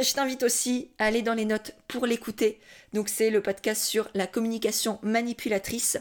Je 0.00 0.12
t'invite 0.14 0.42
aussi 0.42 0.90
à 0.98 1.06
aller 1.06 1.22
dans 1.22 1.34
les 1.34 1.44
notes 1.44 1.72
pour 1.88 2.06
l'écouter. 2.06 2.60
Donc 2.92 3.08
c'est 3.08 3.30
le 3.30 3.42
podcast 3.42 3.82
sur 3.82 4.08
la 4.14 4.26
communication 4.26 4.98
manipulatrice 5.02 5.98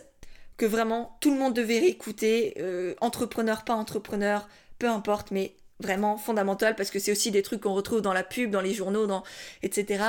que 0.57 0.65
vraiment 0.65 1.17
tout 1.19 1.31
le 1.31 1.39
monde 1.39 1.53
devait 1.53 1.87
écouter, 1.87 2.53
euh, 2.59 2.93
entrepreneur, 3.01 3.63
pas 3.63 3.73
entrepreneur, 3.73 4.47
peu 4.77 4.87
importe, 4.87 5.31
mais 5.31 5.55
vraiment 5.79 6.17
fondamental 6.17 6.75
parce 6.75 6.91
que 6.91 6.99
c'est 6.99 7.11
aussi 7.11 7.31
des 7.31 7.41
trucs 7.41 7.61
qu'on 7.61 7.73
retrouve 7.73 8.01
dans 8.01 8.13
la 8.13 8.23
pub, 8.23 8.51
dans 8.51 8.61
les 8.61 8.73
journaux, 8.73 9.07
dans 9.07 9.23
etc. 9.63 10.03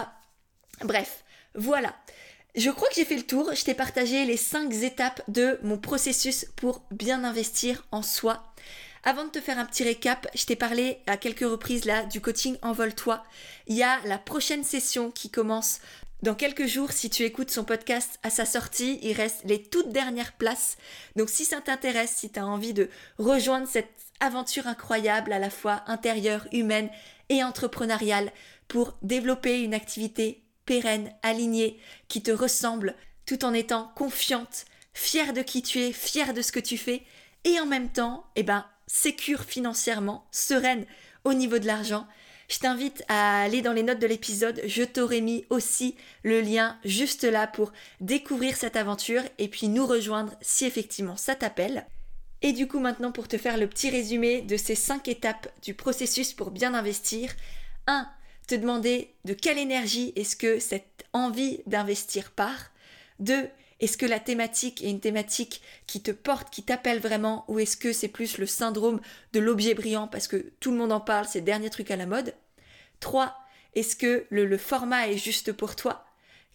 Bref, 0.83 1.25
voilà. 1.55 1.95
Je 2.55 2.71
crois 2.71 2.89
que 2.89 2.95
j'ai 2.95 3.05
fait 3.05 3.17
le 3.17 3.27
tour. 3.27 3.53
Je 3.55 3.65
t'ai 3.65 3.75
partagé 3.75 4.25
les 4.25 4.37
5 4.37 4.73
étapes 4.83 5.23
de 5.29 5.59
mon 5.63 5.79
processus 5.79 6.47
pour 6.57 6.83
bien 6.91 7.25
investir 7.25 7.85
en 7.91 8.03
soi. 8.03 8.53
Avant 9.03 9.25
de 9.25 9.31
te 9.31 9.41
faire 9.41 9.59
un 9.59 9.67
petit 9.67 9.85
récap, 9.85 10.27
je 10.35 10.47
t'ai 10.47 10.57
parlé 10.57 10.99
à 11.07 11.17
quelques 11.17 11.41
reprises 11.41 11.85
là 11.85 12.05
du 12.05 12.21
coaching 12.21 12.57
Envole-toi. 12.63 13.23
Il 13.67 13.77
y 13.77 13.83
a 13.83 13.99
la 14.07 14.19
prochaine 14.19 14.65
session 14.65 15.11
qui 15.11 15.31
commence 15.31 15.81
dans 16.25 16.35
quelques 16.35 16.65
jours, 16.65 16.91
si 16.91 17.11
tu 17.11 17.23
écoutes 17.25 17.51
son 17.51 17.65
podcast 17.65 18.19
à 18.23 18.31
sa 18.31 18.47
sortie, 18.47 18.99
il 19.03 19.13
reste 19.13 19.43
les 19.45 19.63
toutes 19.63 19.93
dernières 19.93 20.33
places. 20.33 20.79
Donc 21.17 21.29
si 21.29 21.45
ça 21.45 21.61
t'intéresse, 21.61 22.15
si 22.17 22.31
tu 22.31 22.41
as 22.41 22.47
envie 22.47 22.73
de 22.73 22.89
rejoindre 23.19 23.69
cette 23.69 23.93
aventure 24.21 24.67
incroyable 24.67 25.35
à 25.35 25.39
la 25.39 25.51
fois 25.51 25.83
intérieure, 25.87 26.47
humaine 26.51 26.89
et 27.29 27.45
entrepreneuriale 27.45 28.33
pour 28.69 28.97
développer 29.03 29.61
une 29.61 29.75
activité 29.75 30.44
pérenne, 30.67 31.13
alignée, 31.23 31.79
qui 32.09 32.23
te 32.23 32.31
ressemble, 32.31 32.95
tout 33.27 33.45
en 33.45 33.55
étant 33.55 33.93
confiante, 33.97 34.65
fière 34.93 35.33
de 35.33 35.43
qui 35.43 35.63
tu 35.63 35.81
es, 35.81 35.93
fière 35.93 36.35
de 36.35 36.43
ce 36.43 36.53
que 36.53 36.61
tu 36.61 36.79
fais, 36.79 37.03
et 37.45 37.61
en 37.61 37.67
même 37.67 37.91
temps, 37.91 38.27
eh 38.37 38.43
ben, 38.43 38.65
sécure 38.87 39.43
financièrement, 39.43 40.27
sereine 40.31 40.87
au 41.25 41.35
niveau 41.35 41.59
de 41.59 41.67
l'argent, 41.67 42.07
je 42.49 42.59
t'invite 42.59 43.03
à 43.09 43.43
aller 43.43 43.63
dans 43.63 43.73
les 43.73 43.83
notes 43.83 43.99
de 43.99 44.07
l'épisode, 44.07 44.61
je 44.67 44.83
t'aurai 44.83 45.21
mis 45.21 45.47
aussi 45.49 45.97
le 46.23 46.41
lien 46.41 46.79
juste 46.85 47.25
là 47.25 47.47
pour 47.47 47.73
découvrir 48.01 48.57
cette 48.57 48.77
aventure 48.77 49.23
et 49.39 49.49
puis 49.49 49.69
nous 49.69 49.87
rejoindre 49.87 50.35
si 50.41 50.67
effectivement 50.67 51.17
ça 51.17 51.35
t'appelle. 51.35 51.87
Et 52.43 52.53
du 52.53 52.69
coup 52.69 52.81
maintenant 52.81 53.13
pour 53.13 53.29
te 53.29 53.39
faire 53.39 53.57
le 53.57 53.67
petit 53.67 53.89
résumé 53.89 54.43
de 54.43 54.57
ces 54.59 54.75
5 54.75 55.09
étapes 55.09 55.49
du 55.63 55.75
processus 55.75 56.35
pour 56.35 56.51
bien 56.51 56.75
investir. 56.75 57.33
1. 57.87 58.07
Te 58.47 58.55
demander 58.55 59.15
de 59.25 59.33
quelle 59.33 59.59
énergie 59.59 60.13
est-ce 60.17 60.37
que 60.37 60.59
cette 60.59 61.07
envie 61.15 61.61
d'investir 61.67 62.31
part. 62.31 62.71
2. 63.21 63.49
Est-ce 63.81 63.97
que 63.97 64.07
la 64.07 64.21
thématique 64.21 64.83
est 64.83 64.91
une 64.91 65.01
thématique 65.01 65.63
qui 65.87 66.03
te 66.03 66.11
porte, 66.11 66.51
qui 66.51 66.63
t'appelle 66.63 67.01
vraiment, 67.01 67.45
ou 67.49 67.59
est-ce 67.59 67.77
que 67.77 67.93
c'est 67.93 68.09
plus 68.09 68.39
le 68.39 68.47
syndrome 68.47 69.01
de 69.33 69.41
l'objet 69.41 69.75
brillant 69.75 70.09
parce 70.09 70.29
que 70.29 70.53
tout 70.61 70.71
le 70.71 70.77
monde 70.77 70.93
en 70.93 71.01
parle, 71.01 71.27
c'est 71.27 71.41
le 71.41 71.45
dernier 71.45 71.71
truc 71.71 71.91
à 71.91 71.97
la 71.97 72.07
mode 72.07 72.35
3. 73.01 73.35
Est-ce 73.75 73.97
que 73.97 74.27
le, 74.31 74.59
format 74.59 75.09
est 75.09 75.19
juste 75.19 75.53
pour 75.53 75.75
toi? 75.75 76.05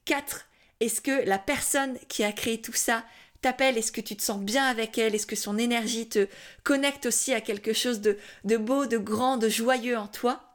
4. 0.06 0.46
Est-ce 0.80 1.02
que 1.02 1.26
la 1.26 1.40
personne 1.40 1.98
qui 2.08 2.24
a 2.24 2.32
créé 2.32 2.62
tout 2.62 2.74
ça 2.74 3.04
t'appelle? 3.42 3.78
Est-ce 3.78 3.92
que 3.92 4.02
tu 4.02 4.16
te 4.16 4.22
sens 4.22 4.40
bien 4.40 4.66
avec 4.66 4.98
elle? 4.98 5.16
Est-ce 5.16 5.28
que 5.28 5.36
son 5.36 5.58
énergie 5.58 6.08
te 6.08 6.28
connecte 6.64 7.06
aussi 7.08 7.34
à 7.34 7.42
quelque 7.42 7.74
chose 7.74 8.00
de, 8.00 8.18
beau, 8.58 8.86
de 8.86 8.98
grand, 8.98 9.38
de 9.38 9.50
joyeux 9.50 9.98
en 9.98 10.08
toi? 10.08 10.49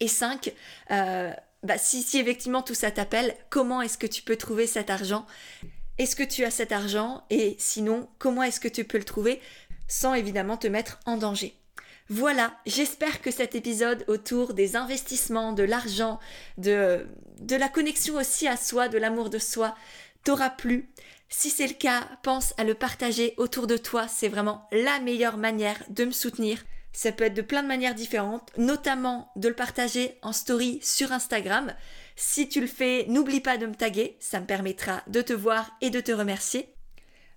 Et 0.00 0.08
5. 0.08 0.52
Euh, 0.90 1.32
bah, 1.62 1.78
si, 1.78 2.02
si 2.02 2.18
effectivement 2.18 2.62
tout 2.62 2.74
ça 2.74 2.90
t'appelle, 2.90 3.34
comment 3.50 3.82
est-ce 3.82 3.98
que 3.98 4.06
tu 4.06 4.22
peux 4.22 4.36
trouver 4.36 4.66
cet 4.66 4.90
argent? 4.90 5.26
Est-ce 5.98 6.14
que 6.14 6.22
tu 6.22 6.44
as 6.44 6.50
cet 6.50 6.72
argent? 6.72 7.24
Et 7.30 7.56
sinon, 7.58 8.08
comment 8.18 8.42
est-ce 8.42 8.60
que 8.60 8.68
tu 8.68 8.84
peux 8.84 8.98
le 8.98 9.04
trouver? 9.04 9.40
Sans 9.88 10.14
évidemment 10.14 10.56
te 10.56 10.68
mettre 10.68 11.00
en 11.06 11.16
danger 11.16 11.58
voilà, 12.10 12.54
j'espère 12.64 13.20
que 13.20 13.30
cet 13.30 13.54
épisode 13.54 14.04
autour 14.08 14.54
des 14.54 14.76
investissements, 14.76 15.52
de 15.52 15.62
l'argent, 15.62 16.18
de, 16.56 17.06
de 17.40 17.54
la 17.54 17.68
connexion 17.68 18.14
aussi 18.16 18.48
à 18.48 18.56
soi, 18.56 18.88
de 18.88 18.96
l'amour 18.96 19.28
de 19.28 19.38
soi, 19.38 19.76
t'aura 20.24 20.48
plu. 20.48 20.88
Si 21.28 21.50
c'est 21.50 21.66
le 21.66 21.74
cas, 21.74 22.08
pense 22.22 22.54
à 22.56 22.64
le 22.64 22.74
partager 22.74 23.34
autour 23.36 23.66
de 23.66 23.76
toi, 23.76 24.08
c'est 24.08 24.28
vraiment 24.28 24.66
la 24.72 25.00
meilleure 25.00 25.36
manière 25.36 25.82
de 25.90 26.06
me 26.06 26.10
soutenir. 26.10 26.64
Ça 26.98 27.12
peut 27.12 27.22
être 27.22 27.34
de 27.34 27.42
plein 27.42 27.62
de 27.62 27.68
manières 27.68 27.94
différentes, 27.94 28.50
notamment 28.56 29.30
de 29.36 29.46
le 29.46 29.54
partager 29.54 30.18
en 30.20 30.32
story 30.32 30.80
sur 30.82 31.12
Instagram. 31.12 31.72
Si 32.16 32.48
tu 32.48 32.60
le 32.60 32.66
fais, 32.66 33.06
n'oublie 33.06 33.38
pas 33.38 33.56
de 33.56 33.66
me 33.66 33.74
taguer, 33.76 34.16
ça 34.18 34.40
me 34.40 34.46
permettra 34.46 35.04
de 35.06 35.22
te 35.22 35.32
voir 35.32 35.70
et 35.80 35.90
de 35.90 36.00
te 36.00 36.10
remercier. 36.10 36.74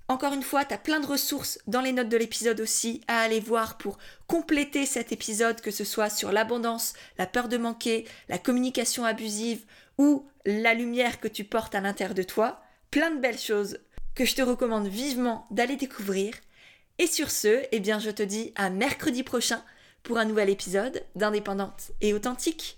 Encore 0.07 0.33
une 0.33 0.41
fois, 0.41 0.65
tu 0.65 0.73
as 0.73 0.79
plein 0.79 0.99
de 0.99 1.05
ressources 1.05 1.59
dans 1.67 1.81
les 1.81 1.91
notes 1.91 2.09
de 2.09 2.17
l'épisode 2.17 2.59
aussi 2.59 3.01
à 3.07 3.19
aller 3.19 3.39
voir 3.39 3.77
pour 3.77 3.99
compléter 4.25 4.87
cet 4.87 5.11
épisode, 5.11 5.61
que 5.61 5.69
ce 5.69 5.83
soit 5.83 6.09
sur 6.09 6.31
l'abondance, 6.31 6.93
la 7.19 7.27
peur 7.27 7.47
de 7.47 7.57
manquer, 7.57 8.07
la 8.29 8.39
communication 8.39 9.05
abusive 9.05 9.63
ou 9.99 10.25
la 10.43 10.73
lumière 10.73 11.19
que 11.19 11.27
tu 11.27 11.43
portes 11.43 11.75
à 11.75 11.81
l'intérieur 11.81 12.15
de 12.15 12.23
toi. 12.23 12.63
Plein 12.89 13.11
de 13.11 13.19
belles 13.19 13.37
choses 13.37 13.77
que 14.15 14.25
je 14.25 14.33
te 14.33 14.41
recommande 14.41 14.87
vivement 14.87 15.45
d'aller 15.51 15.75
découvrir. 15.75 16.33
Et 17.01 17.07
sur 17.07 17.31
ce, 17.31 17.63
eh 17.71 17.81
je 17.83 18.11
te 18.11 18.21
dis 18.21 18.53
à 18.55 18.69
mercredi 18.69 19.23
prochain 19.23 19.63
pour 20.03 20.19
un 20.19 20.25
nouvel 20.25 20.51
épisode 20.51 21.03
d'Indépendante 21.15 21.93
et 21.99 22.13
Authentique. 22.13 22.77